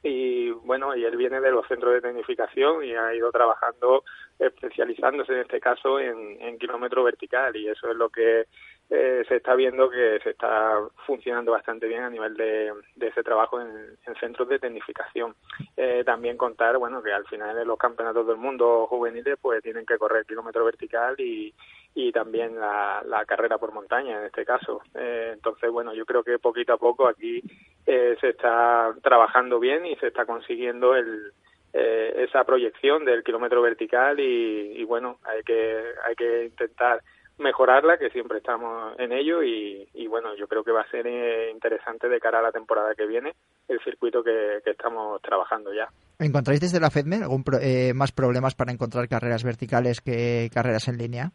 Y 0.03 0.51
bueno 0.51 0.95
y 0.95 1.05
él 1.05 1.17
viene 1.17 1.41
de 1.41 1.51
los 1.51 1.67
centros 1.67 1.95
de 1.95 2.03
tecnificación 2.03 2.85
y 2.85 2.95
ha 2.95 3.15
ido 3.15 3.33
trabajando 3.33 4.05
especializándose 4.39 5.33
en 5.33 5.39
este 5.41 5.61
caso 5.61 5.99
en, 5.99 6.41
en 6.41 6.59
kilómetro 6.59 7.03
vertical. 7.03 7.57
Y 7.57 7.69
eso 7.69 7.91
es 7.91 7.97
lo 7.97 8.11
que 8.11 8.45
eh, 8.91 9.25
se 9.27 9.37
está 9.37 9.55
viendo 9.55 9.89
que 9.89 10.21
se 10.23 10.31
está 10.31 10.79
funcionando 11.07 11.53
bastante 11.53 11.87
bien 11.87 12.03
a 12.03 12.11
nivel 12.11 12.35
de, 12.35 12.71
ese 13.01 13.23
trabajo 13.23 13.61
en, 13.61 13.97
centros 14.21 14.49
de 14.49 14.59
tecnificación. 14.59 15.35
Eh, 15.77 16.03
también 16.05 16.37
contar, 16.37 16.77
bueno, 16.77 17.03
que 17.03 17.13
al 17.13 17.27
final 17.27 17.59
en 17.59 17.67
los 17.67 17.79
campeonatos 17.79 18.27
del 18.27 18.37
mundo 18.37 18.87
juveniles 18.87 19.39
pues 19.41 19.63
tienen 19.63 19.87
que 19.87 19.97
correr 19.97 20.27
kilómetro 20.27 20.65
vertical 20.65 21.15
y, 21.19 21.55
y 21.95 22.13
también 22.13 22.61
la, 22.61 23.25
carrera 23.27 23.57
por 23.57 23.73
montaña 23.73 24.19
en 24.19 24.27
este 24.27 24.45
caso. 24.45 24.83
Eh, 24.95 25.31
entonces, 25.33 25.71
bueno, 25.71 25.95
yo 25.95 26.05
creo 26.05 26.23
que 26.23 26.39
poquito 26.39 26.75
a 26.75 26.79
poco 26.79 27.09
aquí 27.09 27.43
se 27.85 28.29
está 28.29 28.95
trabajando 29.03 29.59
bien 29.59 29.87
y 29.87 29.97
se 29.97 30.09
está 30.09 30.27
consiguiendo 30.27 30.95
el, 30.95 31.33
esa 31.73 32.45
proyección 32.45 33.05
del 33.05 33.25
kilómetro 33.25 33.63
vertical 33.63 34.21
y, 34.21 34.75
y, 34.77 34.85
bueno 34.85 35.19
hay 35.25 35.43
que 35.43 35.83
hay 36.05 36.15
que 36.15 36.45
intentar 36.45 37.03
mejorarla, 37.39 37.99
que 37.99 38.11
siempre 38.11 38.39
estamos 38.39 38.99
en 38.99 39.13
ello 39.13 39.43
y, 39.43 40.07
bueno, 40.09 40.37
yo 40.37 40.47
creo 40.47 40.63
que 40.63 40.71
va 40.71 40.83
a 40.83 40.91
ser 40.91 41.07
eh, 41.07 41.51
interesante 41.51 42.09
de 42.09 42.21
cara 42.21 42.39
a 42.39 42.43
la 42.43 42.53
temporada 42.53 42.95
que 42.95 43.07
viene 43.07 43.35
el 43.69 43.81
circuito 43.81 44.23
que, 44.23 44.63
estamos 44.65 45.21
trabajando 45.23 45.73
ya. 45.73 45.89
¿Encontráis 46.19 46.61
desde 46.61 46.81
la 46.81 46.91
FEDME 46.91 47.17
algún 47.17 47.45
eh, 47.61 47.93
más 47.95 48.13
problemas 48.13 48.55
para 48.55 48.73
encontrar 48.73 49.09
carreras 49.09 49.45
verticales 49.45 50.01
que 50.01 50.51
carreras 50.53 50.89
en 50.89 50.99
línea 50.99 51.33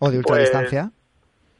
o 0.00 0.10
de 0.10 0.18
ultradistancia? 0.18 0.90
Pues, 0.90 1.03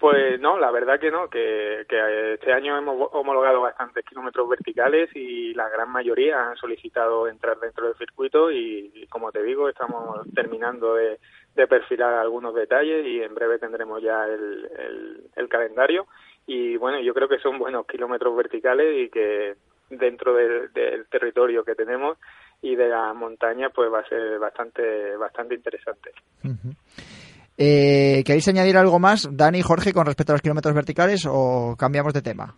pues 0.05 0.38
no, 0.38 0.59
la 0.59 0.71
verdad 0.71 1.01
que 1.01 1.11
no, 1.11 1.31
que, 1.31 1.81
este 1.81 2.53
año 2.53 2.77
hemos 2.77 3.09
homologado 3.12 3.62
bastantes 3.62 4.05
kilómetros 4.05 4.47
verticales 4.47 5.09
y 5.17 5.55
la 5.55 5.71
gran 5.71 5.90
mayoría 5.90 6.51
han 6.51 6.57
solicitado 6.57 7.27
entrar 7.27 7.59
dentro 7.59 7.87
del 7.87 7.97
circuito 7.97 8.53
y 8.53 9.07
como 9.09 9.33
te 9.33 9.43
digo, 9.43 9.67
estamos 9.67 10.27
terminando 10.35 10.97
de 10.97 11.19
perfilar 11.67 12.12
algunos 12.12 12.55
detalles 12.55 13.07
y 13.07 13.23
en 13.23 13.35
breve 13.35 13.59
tendremos 13.59 14.03
ya 14.03 14.27
el, 14.27 15.49
calendario. 15.49 16.07
Y 16.47 16.77
bueno 16.77 17.01
yo 17.01 17.14
creo 17.14 17.27
que 17.27 17.38
son 17.38 17.59
buenos 17.59 17.87
kilómetros 17.87 18.37
verticales 18.37 19.07
y 19.07 19.09
que 19.09 19.55
dentro 19.88 20.35
del, 20.35 20.71
territorio 21.09 21.64
que 21.64 21.75
tenemos 21.75 22.19
y 22.61 22.77
de 22.77 22.90
la 22.90 23.14
montaña 23.14 23.71
pues 23.71 23.90
va 23.90 24.01
a 24.01 24.09
ser 24.11 24.38
bastante 24.38 25.17
bastante 25.17 25.55
interesante 25.55 26.11
eh, 27.57 28.23
¿Queréis 28.25 28.49
añadir 28.49 28.77
algo 28.77 28.99
más, 28.99 29.29
Dani 29.31 29.59
y 29.59 29.62
Jorge, 29.62 29.93
con 29.93 30.07
respecto 30.07 30.33
a 30.33 30.35
los 30.35 30.43
kilómetros 30.43 30.75
verticales 30.75 31.27
o 31.29 31.77
cambiamos 31.79 32.12
de 32.12 32.23
tema? 32.23 32.55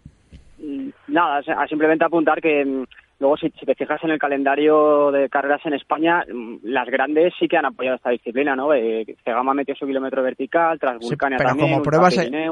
Mm, 0.58 0.88
nada, 1.08 1.42
simplemente 1.68 2.04
apuntar 2.04 2.40
que 2.40 2.64
mm, 2.64 2.84
Luego, 3.18 3.36
si, 3.38 3.48
te 3.48 3.74
fijas 3.74 4.02
en 4.04 4.10
el 4.10 4.18
calendario 4.18 5.10
de 5.10 5.30
carreras 5.30 5.64
en 5.64 5.72
España, 5.72 6.22
mm, 6.30 6.56
las 6.64 6.86
grandes 6.86 7.32
sí 7.38 7.48
que 7.48 7.56
han 7.56 7.64
apoyado 7.64 7.96
esta 7.96 8.10
disciplina, 8.10 8.54
¿no? 8.54 8.74
Eh, 8.74 9.06
Cegama 9.24 9.54
metió 9.54 9.74
su 9.74 9.86
kilómetro 9.86 10.22
vertical, 10.22 10.78
Transvulcania 10.78 11.38
pero 11.38 11.48
también. 11.48 11.70
Como 11.70 11.82
prueba, 11.82 12.10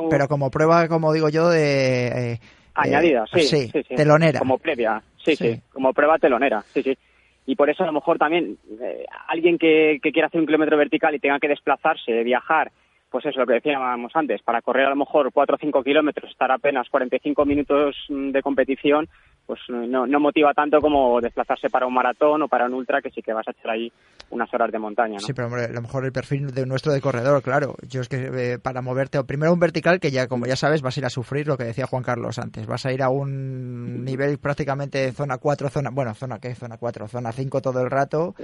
pero 0.08 0.28
como 0.28 0.50
prueba, 0.50 0.88
como 0.88 1.12
digo 1.12 1.28
yo, 1.28 1.50
de... 1.50 2.32
Eh, 2.32 2.38
Añadida, 2.76 3.24
sí, 3.32 3.42
sí, 3.42 3.70
Telonera. 3.94 4.40
Como 4.40 4.58
previa, 4.58 5.00
sí, 5.22 5.36
sí, 5.36 5.60
como 5.72 5.92
prueba 5.92 6.18
telonera, 6.18 6.62
sí, 6.62 6.82
sí. 6.82 6.98
Y 7.46 7.56
por 7.56 7.68
eso 7.68 7.82
a 7.82 7.86
lo 7.86 7.92
mejor 7.92 8.18
también 8.18 8.58
eh, 8.80 9.04
alguien 9.28 9.58
que, 9.58 10.00
que 10.02 10.12
quiera 10.12 10.28
hacer 10.28 10.40
un 10.40 10.46
kilómetro 10.46 10.76
vertical 10.76 11.14
y 11.14 11.18
tenga 11.18 11.38
que 11.38 11.48
desplazarse, 11.48 12.22
viajar, 12.22 12.72
pues 13.14 13.26
eso, 13.26 13.38
lo 13.38 13.46
que 13.46 13.52
decíamos 13.52 14.10
antes, 14.16 14.42
para 14.42 14.60
correr 14.60 14.86
a 14.86 14.90
lo 14.90 14.96
mejor 14.96 15.30
4 15.32 15.54
o 15.54 15.58
5 15.58 15.84
kilómetros, 15.84 16.32
estar 16.32 16.50
apenas 16.50 16.88
45 16.88 17.44
minutos 17.44 17.94
mm, 18.08 18.30
de 18.30 18.42
competición, 18.42 19.08
pues 19.46 19.60
no, 19.68 20.06
no 20.06 20.20
motiva 20.20 20.54
tanto 20.54 20.80
como 20.80 21.20
desplazarse 21.20 21.68
para 21.68 21.86
un 21.86 21.94
maratón 21.94 22.42
o 22.42 22.48
para 22.48 22.66
un 22.66 22.74
ultra 22.74 23.02
que 23.02 23.10
sí 23.10 23.20
que 23.20 23.32
vas 23.32 23.46
a 23.46 23.50
echar 23.50 23.72
ahí 23.72 23.92
unas 24.30 24.52
horas 24.54 24.72
de 24.72 24.78
montaña. 24.78 25.14
¿no? 25.14 25.20
Sí, 25.20 25.32
pero 25.34 25.48
hombre, 25.48 25.64
a 25.64 25.72
lo 25.72 25.82
mejor 25.82 26.04
el 26.04 26.12
perfil 26.12 26.50
de 26.50 26.66
nuestro 26.66 26.92
de 26.92 27.00
corredor, 27.00 27.42
claro. 27.42 27.74
Yo 27.86 28.00
es 28.00 28.08
que 28.08 28.30
eh, 28.34 28.58
para 28.58 28.80
moverte, 28.80 29.22
primero 29.24 29.52
un 29.52 29.60
vertical 29.60 30.00
que 30.00 30.10
ya, 30.10 30.28
como 30.28 30.46
ya 30.46 30.56
sabes, 30.56 30.82
vas 30.82 30.96
a 30.96 31.00
ir 31.00 31.06
a 31.06 31.10
sufrir 31.10 31.46
lo 31.46 31.58
que 31.58 31.64
decía 31.64 31.86
Juan 31.86 32.02
Carlos 32.02 32.38
antes. 32.38 32.66
Vas 32.66 32.86
a 32.86 32.92
ir 32.92 33.02
a 33.02 33.10
un 33.10 34.04
nivel 34.04 34.38
prácticamente 34.38 35.12
zona 35.12 35.38
4, 35.38 35.68
zona, 35.68 35.90
bueno, 35.90 36.14
zona 36.14 36.38
qué, 36.38 36.54
zona 36.54 36.78
4, 36.78 37.08
zona 37.08 37.32
5 37.32 37.60
todo 37.60 37.80
el 37.82 37.90
rato 37.90 38.34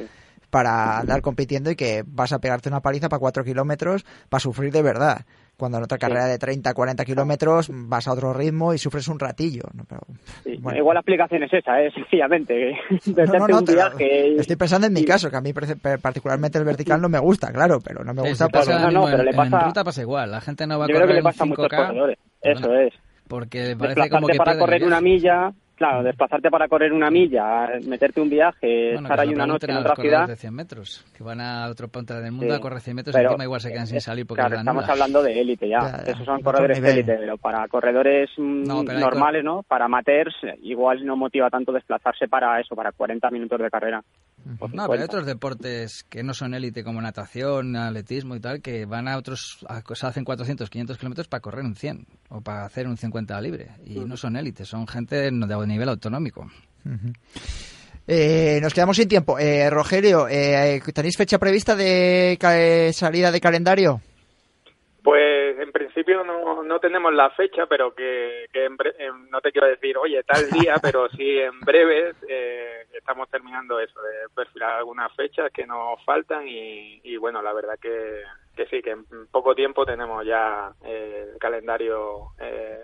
para 0.50 0.98
andar 0.98 1.22
compitiendo 1.22 1.70
y 1.70 1.76
que 1.76 2.02
vas 2.06 2.32
a 2.32 2.40
pegarte 2.40 2.68
una 2.68 2.80
paliza 2.80 3.08
para 3.08 3.20
4 3.20 3.44
kilómetros 3.44 4.04
para 4.28 4.40
sufrir 4.40 4.72
de 4.72 4.82
verdad 4.82 5.24
cuando 5.60 5.78
en 5.78 5.84
otra 5.84 5.98
carrera 5.98 6.26
de 6.26 6.38
30, 6.38 6.72
40 6.74 7.04
kilómetros 7.04 7.70
vas 7.70 8.08
a 8.08 8.12
otro 8.12 8.32
ritmo 8.32 8.74
y 8.74 8.78
sufres 8.78 9.06
un 9.08 9.20
ratillo. 9.20 9.64
Igual 10.46 10.94
la 10.94 11.00
explicación 11.00 11.42
es 11.44 11.52
esa, 11.52 11.80
¿eh? 11.82 11.90
sencillamente. 11.94 12.72
estoy 14.38 14.56
pensando 14.56 14.86
en 14.86 14.92
mi 14.92 15.04
caso, 15.04 15.30
que 15.30 15.36
a 15.36 15.40
mí 15.40 15.52
particularmente 16.02 16.58
el 16.58 16.64
vertical 16.64 17.00
no 17.00 17.08
me 17.08 17.18
gusta, 17.18 17.52
claro, 17.52 17.78
pero 17.80 18.02
no 18.02 18.14
me 18.14 18.28
gusta. 18.28 18.48
no, 18.80 18.90
no, 18.90 19.04
pero 19.04 19.22
le 19.22 19.32
pasa... 19.32 19.60
En 19.60 19.66
ruta 19.66 19.84
pasa 19.84 20.00
igual, 20.00 20.30
la 20.30 20.40
gente 20.40 20.66
no 20.66 20.78
va 20.78 20.86
a 20.86 20.88
correr 20.88 21.14
le 21.14 21.22
pasa 21.22 21.44
5K. 21.44 22.16
Eso 22.42 22.74
es. 22.74 22.94
Porque 23.28 23.76
parece 23.78 24.10
como 24.10 24.26
que 24.26 24.38
para 24.38 24.58
correr 24.58 24.82
una 24.82 25.00
milla 25.00 25.52
Claro, 25.80 26.02
desplazarte 26.02 26.50
para 26.50 26.68
correr 26.68 26.92
una 26.92 27.10
milla, 27.10 27.66
meterte 27.86 28.20
un 28.20 28.28
viaje, 28.28 28.96
estar 28.96 29.18
ahí 29.18 29.30
una 29.30 29.46
noche 29.46 29.66
en 29.70 29.78
otra 29.78 29.96
ciudad. 29.96 30.28
de 30.28 30.36
100 30.36 30.54
metros, 30.54 31.06
que 31.16 31.24
van 31.24 31.40
a 31.40 31.70
otro 31.70 31.88
punto 31.88 32.20
del 32.20 32.32
mundo 32.32 32.54
a 32.54 32.60
correr 32.60 32.80
100 32.80 32.96
metros 32.96 33.16
y 33.16 33.18
encima 33.18 33.44
igual 33.44 33.62
se 33.62 33.72
quedan 33.72 33.86
sin 33.86 33.98
salir 33.98 34.26
porque 34.26 34.42
Claro, 34.42 34.56
estamos 34.56 34.86
hablando 34.86 35.22
de 35.22 35.40
élite 35.40 35.70
ya. 35.70 36.02
Esos 36.06 36.26
son 36.26 36.42
corredores 36.42 36.82
de 36.82 36.90
élite, 36.90 37.16
pero 37.18 37.38
para 37.38 37.66
corredores 37.66 38.28
mm, 38.36 38.64
normales, 38.64 39.42
¿no? 39.42 39.62
Para 39.62 39.86
amateurs, 39.86 40.34
igual 40.60 41.02
no 41.06 41.16
motiva 41.16 41.48
tanto 41.48 41.72
desplazarse 41.72 42.28
para 42.28 42.60
eso, 42.60 42.76
para 42.76 42.92
40 42.92 43.30
minutos 43.30 43.58
de 43.58 43.70
carrera. 43.70 44.04
Pues 44.58 44.72
no, 44.72 44.86
pero 44.86 44.98
hay 44.98 45.04
otros 45.04 45.26
deportes 45.26 46.04
que 46.04 46.22
no 46.22 46.34
son 46.34 46.54
élite, 46.54 46.82
como 46.82 47.00
natación, 47.00 47.76
atletismo 47.76 48.36
y 48.36 48.40
tal, 48.40 48.62
que 48.62 48.86
van 48.86 49.08
a 49.08 49.16
otros, 49.16 49.64
a, 49.68 49.82
hacen 50.06 50.24
400, 50.24 50.70
500 50.70 50.98
kilómetros 50.98 51.28
para 51.28 51.40
correr 51.40 51.64
un 51.64 51.74
100 51.74 52.06
o 52.30 52.40
para 52.40 52.64
hacer 52.64 52.86
un 52.86 52.96
50 52.96 53.40
libre. 53.40 53.68
Y 53.84 54.00
no 54.00 54.16
son 54.16 54.36
élite, 54.36 54.64
son 54.64 54.86
gente 54.86 55.16
de 55.16 55.30
nivel 55.30 55.88
autonómico. 55.88 56.50
Eh, 58.06 58.58
nos 58.62 58.74
quedamos 58.74 58.96
sin 58.96 59.08
tiempo. 59.08 59.38
Eh, 59.38 59.68
Rogelio, 59.70 60.26
eh, 60.28 60.80
¿tenéis 60.94 61.16
fecha 61.16 61.38
prevista 61.38 61.76
de 61.76 62.90
salida 62.92 63.30
de 63.30 63.40
calendario? 63.40 64.00
Pues 65.02 65.58
en 65.58 65.72
principio 65.72 66.24
no, 66.24 66.62
no 66.62 66.78
tenemos 66.78 67.12
la 67.14 67.30
fecha, 67.30 67.66
pero 67.66 67.94
que, 67.94 68.46
no 69.30 69.40
te 69.40 69.50
quiero 69.50 69.68
decir, 69.68 69.96
oye, 69.96 70.22
tal 70.24 70.50
día, 70.50 70.74
pero 70.82 71.08
sí 71.10 71.38
en 71.38 71.60
breve 71.60 72.12
estamos 73.10 73.28
terminando 73.28 73.80
eso, 73.80 74.00
de 74.00 74.28
perfilar 74.34 74.70
algunas 74.70 75.12
fechas 75.16 75.50
que 75.52 75.66
nos 75.66 76.02
faltan 76.04 76.44
y, 76.46 77.16
bueno, 77.16 77.42
la 77.42 77.52
verdad 77.52 77.76
que, 77.80 78.22
que 78.54 78.66
sí, 78.66 78.80
que 78.82 78.90
en 78.90 79.04
poco 79.32 79.52
tiempo 79.54 79.84
tenemos 79.84 80.24
ya 80.24 80.72
el 80.84 81.36
calendario 81.40 82.28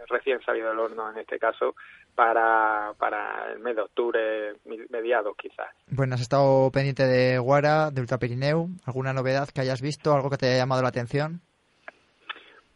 recién 0.09 0.43
salido 0.43 0.71
del 0.71 0.81
horno 0.81 1.11
en 1.13 1.19
este 1.19 1.39
caso 1.39 1.77
para, 2.17 2.93
para 2.99 3.53
el 3.53 3.61
mes 3.61 3.77
de 3.77 3.83
octubre, 3.83 4.55
mediados 4.91 5.37
quizás. 5.37 5.69
Bueno, 5.89 6.17
has 6.17 6.23
estado 6.23 6.73
pendiente 6.73 7.05
de 7.05 7.39
Guara, 7.39 7.93
de 7.93 8.01
Ultra 8.01 8.19
Pirineu. 8.19 8.69
¿Alguna 8.85 9.13
novedad 9.13 9.49
que 9.55 9.61
hayas 9.61 9.81
visto, 9.81 10.13
algo 10.13 10.29
que 10.31 10.39
te 10.39 10.47
haya 10.47 10.57
llamado 10.57 10.83
la 10.83 10.89
atención? 10.89 11.41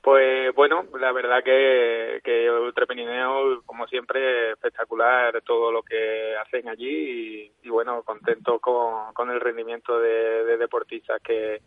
Pues 0.02 0.54
bueno, 0.54 0.86
la 0.98 1.12
verdad 1.12 1.42
que, 1.44 2.20
que 2.24 2.50
Ultra 2.50 2.86
Pirineo, 2.86 3.62
como 3.66 3.86
siempre, 3.86 4.52
espectacular 4.52 5.42
todo 5.42 5.70
lo 5.70 5.82
que 5.82 6.34
hacen 6.36 6.68
allí 6.68 7.52
y, 7.62 7.68
bueno, 7.68 8.02
contento 8.02 8.58
con, 8.60 9.30
el 9.30 9.40
rendimiento 9.40 10.00
de, 10.00 10.56
deportistas 10.56 11.20
que, 11.22 11.60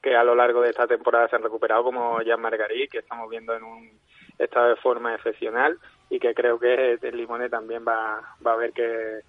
que 0.00 0.14
a 0.14 0.22
lo 0.22 0.36
largo 0.36 0.62
de 0.62 0.70
esta 0.70 0.86
temporada 0.86 1.28
se 1.28 1.36
han 1.36 1.42
recuperado, 1.42 1.82
como 1.82 2.20
Jan 2.24 2.40
Margarí, 2.40 2.86
que 2.86 2.98
estamos 2.98 3.28
viendo 3.28 3.56
en 3.56 3.64
un 3.64 4.00
estado 4.38 4.68
de 4.68 4.76
forma 4.76 5.14
excepcional 5.14 5.76
y 6.08 6.18
que 6.18 6.32
creo 6.32 6.58
que 6.58 6.98
el 7.02 7.16
Limone 7.16 7.48
también 7.48 7.84
va, 7.86 8.36
va 8.44 8.52
a 8.52 8.56
ver 8.56 8.72
que, 8.72 9.20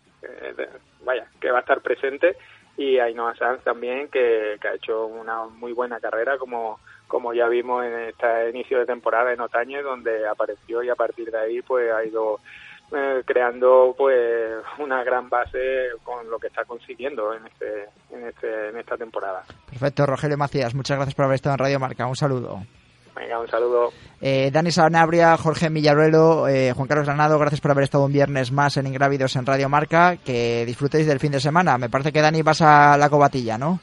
vaya, 1.03 1.27
que 1.39 1.51
va 1.51 1.59
a 1.59 1.61
estar 1.61 1.81
presente. 1.81 2.37
Y 2.77 2.99
Ainhoa 2.99 3.35
Sanz 3.35 3.63
también 3.63 4.07
que, 4.09 4.57
ha 4.63 4.73
hecho 4.73 5.05
una 5.05 5.45
muy 5.45 5.73
buena 5.73 5.99
carrera 5.99 6.37
como 6.37 6.79
como 7.11 7.33
ya 7.33 7.49
vimos 7.49 7.83
en 7.83 8.07
este 8.07 8.49
inicio 8.51 8.79
de 8.79 8.85
temporada 8.85 9.33
en 9.33 9.41
Otaño 9.41 9.83
donde 9.83 10.25
apareció 10.25 10.81
y 10.81 10.89
a 10.89 10.95
partir 10.95 11.29
de 11.29 11.37
ahí 11.37 11.61
pues 11.61 11.91
ha 11.91 12.05
ido 12.05 12.39
eh, 12.95 13.21
creando 13.25 13.93
pues 13.97 14.63
una 14.79 15.03
gran 15.03 15.27
base 15.27 15.89
con 16.05 16.29
lo 16.29 16.39
que 16.39 16.47
está 16.47 16.63
consiguiendo 16.63 17.33
en 17.33 17.45
este 17.47 17.89
en 18.11 18.27
este 18.27 18.69
en 18.69 18.77
esta 18.77 18.95
temporada. 18.95 19.43
Perfecto, 19.69 20.05
Rogelio 20.05 20.37
Macías, 20.37 20.73
muchas 20.73 20.95
gracias 20.95 21.13
por 21.13 21.25
haber 21.25 21.35
estado 21.35 21.55
en 21.55 21.59
Radio 21.59 21.79
Marca. 21.81 22.07
Un 22.07 22.15
saludo. 22.15 22.61
Venga, 23.13 23.41
un 23.41 23.47
saludo. 23.49 23.89
Eh, 24.21 24.49
Dani 24.53 24.71
Sanabria, 24.71 25.35
Jorge 25.35 25.69
Millaruelo, 25.69 26.47
eh, 26.47 26.71
Juan 26.71 26.87
Carlos 26.87 27.07
Granado, 27.07 27.37
gracias 27.37 27.59
por 27.59 27.71
haber 27.71 27.83
estado 27.83 28.05
un 28.05 28.13
viernes 28.13 28.53
más 28.53 28.77
en 28.77 28.87
Ingrávidos 28.87 29.35
en 29.35 29.45
Radio 29.45 29.67
Marca. 29.67 30.15
Que 30.15 30.63
disfrutéis 30.65 31.07
del 31.07 31.19
fin 31.19 31.33
de 31.33 31.41
semana. 31.41 31.77
Me 31.77 31.89
parece 31.89 32.13
que 32.13 32.21
Dani 32.21 32.41
vas 32.41 32.61
a 32.61 32.95
la 32.97 33.09
cobatilla, 33.09 33.57
¿no? 33.57 33.81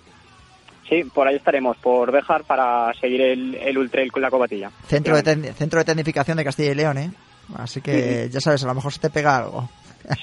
Sí, 0.88 1.04
por 1.04 1.28
ahí 1.28 1.36
estaremos, 1.36 1.76
por 1.76 2.10
Bejar, 2.10 2.44
para 2.44 2.92
seguir 2.94 3.20
el, 3.20 3.54
el 3.54 3.78
ultrail 3.78 4.10
con 4.10 4.22
la 4.22 4.30
cobatilla. 4.30 4.70
Centro 4.86 5.20
de, 5.20 5.52
centro 5.52 5.78
de 5.80 5.84
Tecnificación 5.84 6.36
de 6.38 6.44
Castilla 6.44 6.72
y 6.72 6.74
León, 6.74 6.98
¿eh? 6.98 7.10
Así 7.56 7.80
que 7.80 8.28
ya 8.30 8.40
sabes, 8.40 8.62
a 8.64 8.66
lo 8.66 8.74
mejor 8.74 8.92
se 8.92 9.00
te 9.00 9.10
pega 9.10 9.36
algo. 9.36 9.68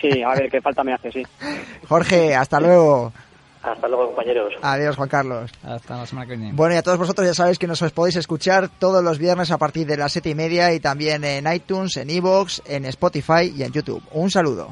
Sí, 0.01 0.23
a 0.23 0.29
ver 0.29 0.49
qué 0.49 0.61
falta 0.61 0.83
me 0.83 0.93
hace, 0.93 1.11
sí. 1.11 1.23
Jorge, 1.87 2.35
hasta 2.35 2.59
luego. 2.59 3.13
Hasta 3.61 3.87
luego, 3.87 4.07
compañeros. 4.07 4.53
Adiós, 4.61 4.95
Juan 4.95 5.09
Carlos. 5.09 5.51
Hasta 5.63 5.97
la 5.97 6.05
semana 6.05 6.27
que 6.27 6.35
viene. 6.35 6.53
Bueno, 6.53 6.75
y 6.75 6.77
a 6.77 6.83
todos 6.83 6.99
vosotros 6.99 7.27
ya 7.27 7.33
sabéis 7.33 7.57
que 7.57 7.65
nos 7.65 7.81
podéis 7.91 8.15
escuchar 8.15 8.69
todos 8.69 9.03
los 9.03 9.17
viernes 9.17 9.51
a 9.51 9.57
partir 9.57 9.87
de 9.87 9.97
las 9.97 10.11
siete 10.11 10.29
y 10.29 10.35
media 10.35 10.71
y 10.73 10.79
también 10.79 11.23
en 11.23 11.51
iTunes, 11.51 11.97
en 11.97 12.11
Evox, 12.11 12.61
en 12.65 12.85
Spotify 12.85 13.51
y 13.55 13.63
en 13.63 13.71
YouTube. 13.71 14.03
Un 14.11 14.29
saludo. 14.29 14.69